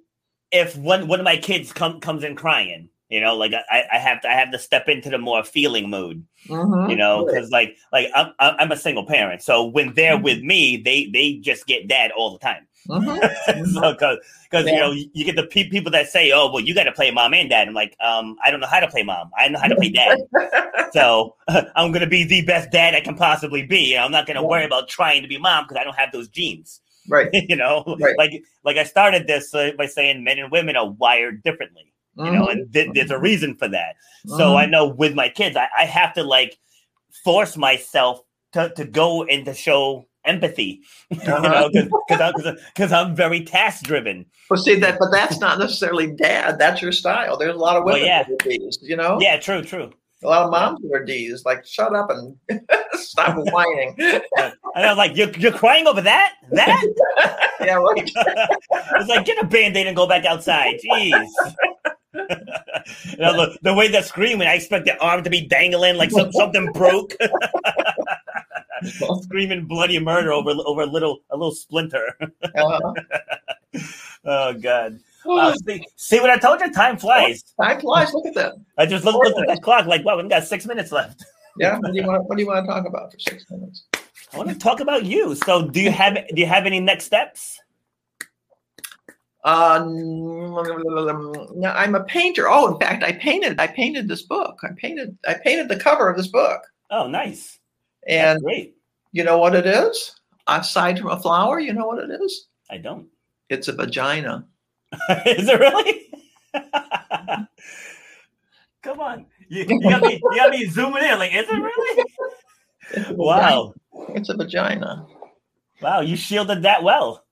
[0.51, 3.99] if one one of my kids come comes in crying, you know, like I, I
[3.99, 6.91] have to I have to step into the more feeling mood mhm.
[6.91, 10.23] you know because like like I'm, I'm a single parent so when they're Mhm.
[10.23, 13.65] with me they they just get dad all the time Mhm.
[13.75, 14.19] so because
[14.51, 16.93] because you know you get the pe- people that say oh well you got to
[16.93, 19.49] play mom and dad i'm like um i don't know how to play mom i
[19.49, 20.19] know how to play dad
[20.93, 21.37] so
[21.77, 24.47] i'm gonna be the best dad i can possibly be i'm not gonna Yeah.
[24.47, 27.29] worry about trying to be mom because i don't have those genes right.
[27.33, 28.17] you know Right.
[28.17, 32.31] like like i started this uh, by saying men and women are wired differently you
[32.33, 32.53] know Mhm.
[32.53, 33.95] and th- there's a reason for that
[34.27, 34.57] so Mhm.
[34.63, 36.59] I know with my kids, I, I have to like
[37.25, 38.21] force myself
[38.53, 41.69] to, to go and to show empathy, you Uh-huh.
[41.71, 41.87] know,
[42.75, 44.27] because I'm, I'm very task driven.
[44.49, 46.59] Well, see that, but that's not necessarily dad.
[46.59, 47.37] That's your style.
[47.37, 48.23] There's a lot of Well, women yeah.
[48.25, 48.79] that are D's.
[48.83, 49.91] You know, Yeah, true, true.
[50.23, 51.45] a lot of moms who are D's.
[51.45, 52.37] Like, shut up and
[52.95, 53.95] stop whining.
[53.99, 56.35] And I'm like, you're, you're crying over that?
[56.53, 56.85] That?
[57.61, 58.11] yeah, right.
[58.11, 60.77] it's like, get a band aid and go back outside.
[60.85, 61.29] Jeez.
[62.13, 66.11] you know, the, the way they're screaming, I expect their arm to be dangling like
[66.11, 67.15] some, something broke.
[69.23, 72.17] Screaming bloody murder over over a little a little splinter.
[72.55, 72.81] Uh,
[74.25, 75.01] Oh god.
[75.25, 76.73] Wow, see, see what I told you?
[76.73, 77.43] Time flies.
[77.61, 78.13] time flies.
[78.13, 78.55] Look at that.
[78.79, 81.25] I just looked, looked at the clock like, wow, we've got six minutes left.
[81.59, 81.79] Yeah.
[81.79, 82.25] What do you want?
[82.25, 83.85] What do you want to talk about for six minutes?
[84.33, 85.35] I want to talk about you.
[85.35, 87.61] So do you have do you have any next steps?
[89.43, 92.47] Uh, no, I'm a painter.
[92.47, 93.59] Oh, in fact, I painted.
[93.59, 94.59] I painted this book.
[94.63, 95.17] I painted.
[95.27, 96.61] I painted the cover of this book.
[96.91, 97.59] Oh, nice.
[98.09, 98.77] And great.
[99.13, 100.15] you know what it is?
[100.47, 102.49] Aside from a flower, you know what it is?
[102.71, 103.07] I don't.
[103.49, 104.47] It's a vagina.
[105.27, 106.09] Is it really?
[108.83, 109.27] Come on.
[109.49, 111.19] You, you, got me, you got me zooming in.
[111.19, 112.05] Like, is it really?
[113.11, 113.75] Wow.
[114.11, 115.07] It's a vagina.
[115.81, 117.25] Wow, you shielded that well.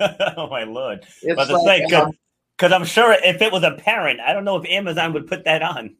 [0.00, 1.06] oh my lord.
[1.22, 2.10] It's But like, say, um,
[2.56, 5.44] because I'm sure if it was a parent, I don't know if Amazon would put
[5.44, 5.94] that on.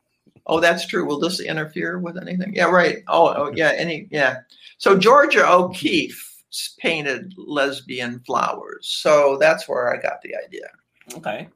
[0.47, 1.05] Oh, that's true.
[1.07, 2.55] Will this interfere with anything?
[2.55, 2.99] Yeah, right.
[3.09, 3.73] Oh, oh yeah.
[3.77, 4.39] Any, yeah.
[4.79, 6.35] So Georgia O'Keeffe
[6.79, 8.87] painted lesbian flowers.
[9.03, 10.69] So that's where I got the idea.
[11.17, 11.49] Okay.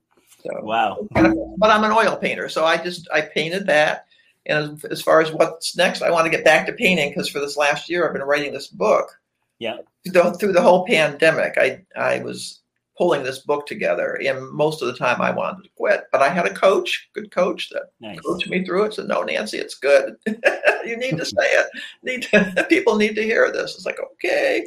[0.43, 1.07] So, Wow.
[1.13, 4.07] but I'm an oil painter, so I just I painted that.
[4.47, 7.39] And as far as what's next, I want to get back to painting because for
[7.39, 9.21] this last year I've been writing this book.
[9.59, 9.79] Yeah.
[10.11, 12.61] Through, through the whole pandemic, I I was
[12.99, 16.29] pulling this book together, and most of the time I wanted to quit, but I
[16.29, 18.19] had a coach, good coach that Nice.
[18.21, 18.95] coached me through it.
[18.95, 20.17] Said, "No, Nancy, it's good.
[20.85, 21.67] you need to say it.
[22.03, 24.67] Need to, people need to hear this." It's like okay.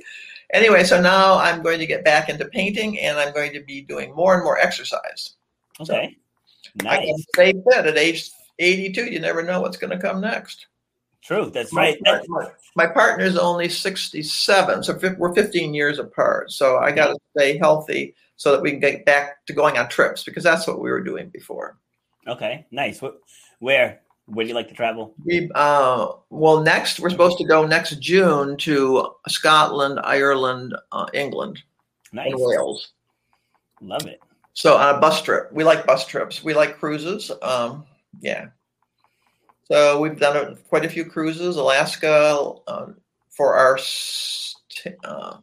[0.53, 3.81] Anyway, so now I'm going to get back into painting, and I'm going to be
[3.81, 5.33] doing more and more exercise.
[5.79, 6.17] Okay.
[6.85, 7.25] I can Nice.
[7.33, 8.29] stay fit at age
[8.59, 9.05] 82.
[9.11, 10.67] You never know what's going to come next.
[11.23, 11.51] True.
[11.53, 11.97] That's My, right.
[12.05, 16.51] That- my, my partner's only 67, so we're 15 years apart.
[16.51, 19.87] So I got to stay healthy so that we can get back to going on
[19.89, 21.77] trips because that's what we were doing before.
[22.27, 22.65] okay.
[22.71, 22.99] Nice.
[22.99, 23.17] Wh-
[23.59, 24.01] Where?
[24.25, 25.13] Where do you like to travel?
[25.25, 31.61] We uh, well, next we're supposed to go next June to Scotland, Ireland, uh, England,
[32.13, 32.27] Nice.
[32.31, 32.93] and Wales.
[33.81, 34.21] Love it.
[34.53, 36.43] So on a bus trip, we like bus trips.
[36.43, 37.29] We like cruises.
[37.41, 37.83] Um,
[38.21, 38.47] yeah.
[39.71, 41.55] So we've done quite a few cruises.
[41.55, 42.97] Alaska um,
[43.29, 43.79] for our
[45.05, 45.37] uh,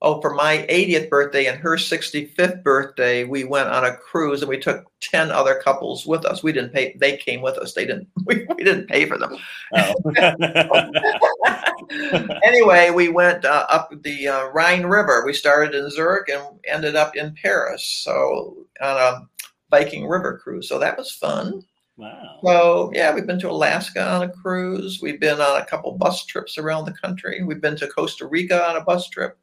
[0.00, 4.48] oh for my 80th birthday and her 65th birthday, we went on a cruise and
[4.48, 6.42] we took 10 other couples with us.
[6.42, 6.96] We didn't pay.
[6.98, 7.74] They came with us.
[7.74, 8.08] They didn't.
[8.24, 9.36] We, we didn't pay for them.
[9.74, 9.94] Oh.
[12.42, 15.26] anyway, we went uh, up the uh, Rhine River.
[15.26, 17.84] We started in Zurich and ended up in Paris.
[17.84, 19.28] So on a
[19.70, 20.70] Viking River cruise.
[20.70, 21.66] So that was fun.
[21.96, 22.38] Wow.
[22.44, 25.00] So yeah, we've been to Alaska on a cruise.
[25.02, 27.42] We've been on a couple bus trips around the country.
[27.42, 29.36] We've been to Costa Rica on a bus trip.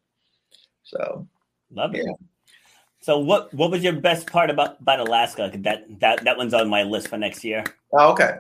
[0.84, 1.28] So
[1.74, 2.06] Love it.
[2.06, 2.14] Yeah.
[3.00, 5.52] So what what was your best part about, about Alaska?
[5.56, 7.64] That that that one's on my list for next year.
[7.94, 8.40] oh, okay,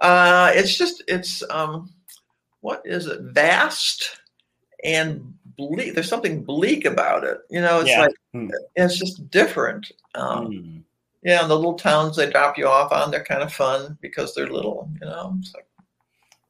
[0.00, 1.92] uh, it's just it's um,
[2.60, 3.20] what is it?
[3.32, 4.20] Vast
[4.84, 5.94] and bleak.
[5.94, 7.38] There's something bleak about it.
[7.50, 8.02] You know, it's Yeah.
[8.02, 8.50] like Hmm.
[8.76, 9.90] it's just different.
[10.14, 10.78] Um, Hmm.
[11.22, 14.34] Yeah, and the little towns they drop you off on, they're kind of fun because
[14.34, 15.34] they're little, you know.
[15.40, 15.66] It's like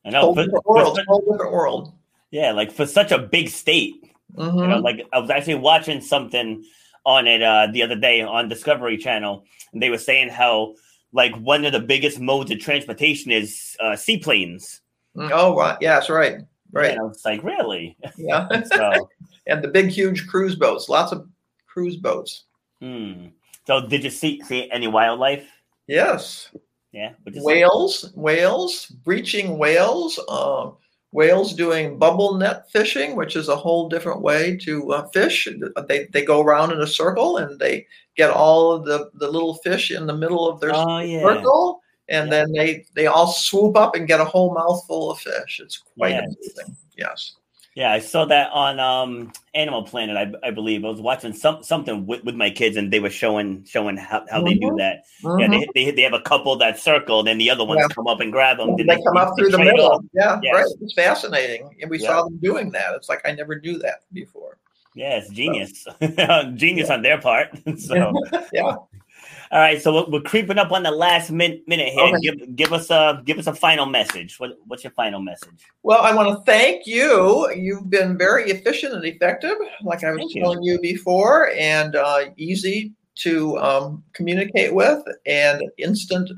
[0.04, 0.20] I a know.
[0.20, 1.92] whole for- different world, such- whole different world.
[2.30, 3.94] yeah, like for such a big state,
[4.34, 4.60] Mhm.
[4.60, 6.64] you know, like I was actually watching something
[7.06, 10.74] on it uh, the other day on Discovery Channel, and they were saying how
[11.12, 14.82] like one of the biggest modes of transportation is uh, seaplanes.
[15.16, 15.78] Mm, Oh, right.
[15.80, 16.40] Yes, right.
[16.72, 16.90] Right.
[16.90, 17.96] And I was like, really?
[18.18, 18.46] Yeah.
[18.66, 19.08] So,
[19.46, 21.26] and the big, huge cruise boats, lots of
[21.66, 22.44] cruise boats.
[22.80, 23.28] hmm.
[23.66, 25.44] So did you see see any wildlife?
[25.86, 26.50] Yes.
[26.92, 30.70] Yeah, Whales, whales, breaching whales, uh,
[31.12, 35.46] whales doing bubble net fishing, which is a whole different way to uh, fish.
[35.88, 37.86] They, they go around in a circle and they
[38.16, 41.82] get all of the, the little fish in the middle of their Oh yeah, circle,
[42.08, 42.44] and Yeah.
[42.44, 45.60] then they they all swoop up and get a whole mouthful of fish.
[45.62, 46.24] It's quite Yes.
[46.24, 46.76] amazing.
[46.96, 47.36] Yes.
[47.76, 47.92] Yeah.
[47.92, 50.16] I saw that on um, Animal Planet.
[50.16, 53.10] I, I believe I was watching some something with, with my kids, and they were
[53.10, 54.78] showing showing how, how they do Mhm.
[54.78, 55.04] that.
[55.22, 55.50] Yeah, Mhm.
[55.74, 57.94] they, they they have a couple that circle, then the other ones Yeah.
[57.94, 58.74] come up and grab them.
[58.76, 60.02] they come up through the middle.
[60.12, 60.54] Yeah, Yes.
[60.54, 60.66] right.
[60.80, 62.08] It's fascinating, and we Yeah.
[62.08, 62.94] saw them doing that.
[62.96, 64.58] It's like I never knew that before.
[64.94, 65.86] Yeah, it's genius,
[66.54, 67.50] genius on their part.
[67.78, 68.12] so,
[68.52, 68.76] Yeah.
[69.50, 72.14] All right, so we're, we're creeping up on the last min- minute here.
[72.14, 72.20] Okay.
[72.20, 74.38] Give give us a give us a final message.
[74.38, 75.62] What what's your final message?
[75.82, 77.50] Well, I want to thank you.
[77.52, 80.42] You've been very efficient and effective, like I was Thank you.
[80.42, 86.30] telling you before, and uh, easy to um, communicate with, and instant,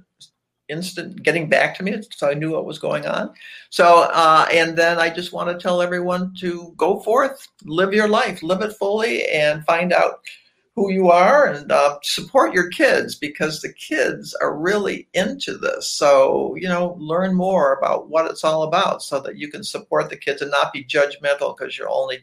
[0.69, 3.35] instant getting back to me, so I knew what was going on.
[3.71, 8.09] So, uh, and then I just want to tell everyone to go forth, live your
[8.09, 10.21] life, live it fully, and find out
[10.79, 15.91] who you are and uh, support your kids because the kids are really into this.
[15.91, 20.09] So, you know, learn more about what it's all about so that you can support
[20.09, 22.21] the kids and not be judgmental because you're only,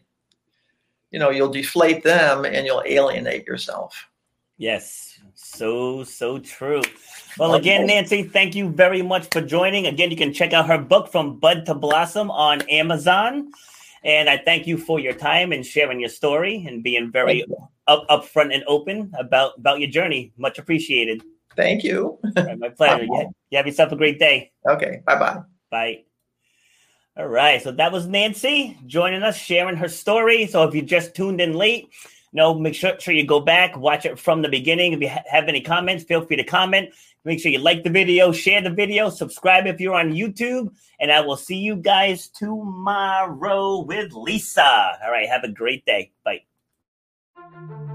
[1.11, 4.07] you know, you'll deflate them and you'll alienate yourself.
[4.57, 6.81] Yes, so so true.
[7.37, 9.85] Well, again, Nancy, thank you very much for joining.
[9.85, 13.51] Again, you can check out her book from Bud to Blossom on Amazon.
[14.05, 17.69] And I thank you for your time and sharing your story and being very you.
[17.87, 20.33] Up upfront and open about about your journey.
[20.37, 21.23] Much appreciated.
[21.55, 22.19] Thank you.
[22.35, 23.03] Right, my pleasure.
[23.03, 24.51] You have, you have yourself a great day.
[24.67, 25.01] Okay.
[25.05, 25.41] Bye bye.
[25.71, 26.03] Bye.
[27.17, 27.61] All right.
[27.61, 30.47] So that was Nancy joining us, sharing her story.
[30.47, 31.89] So if you just tuned in late,
[32.33, 34.91] no, make sure, sure you go back, watch it from the beginning.
[34.91, 36.89] If you ha- have any comments, feel free to comment.
[37.23, 41.11] Make sure you like the video, share the video, subscribe if you're on YouTube, and
[41.11, 44.99] I will see you guys tomorrow with Lisa.
[45.01, 46.11] All right, have a great day.
[46.25, 46.41] Bye.
[47.53, 47.94] Thank you.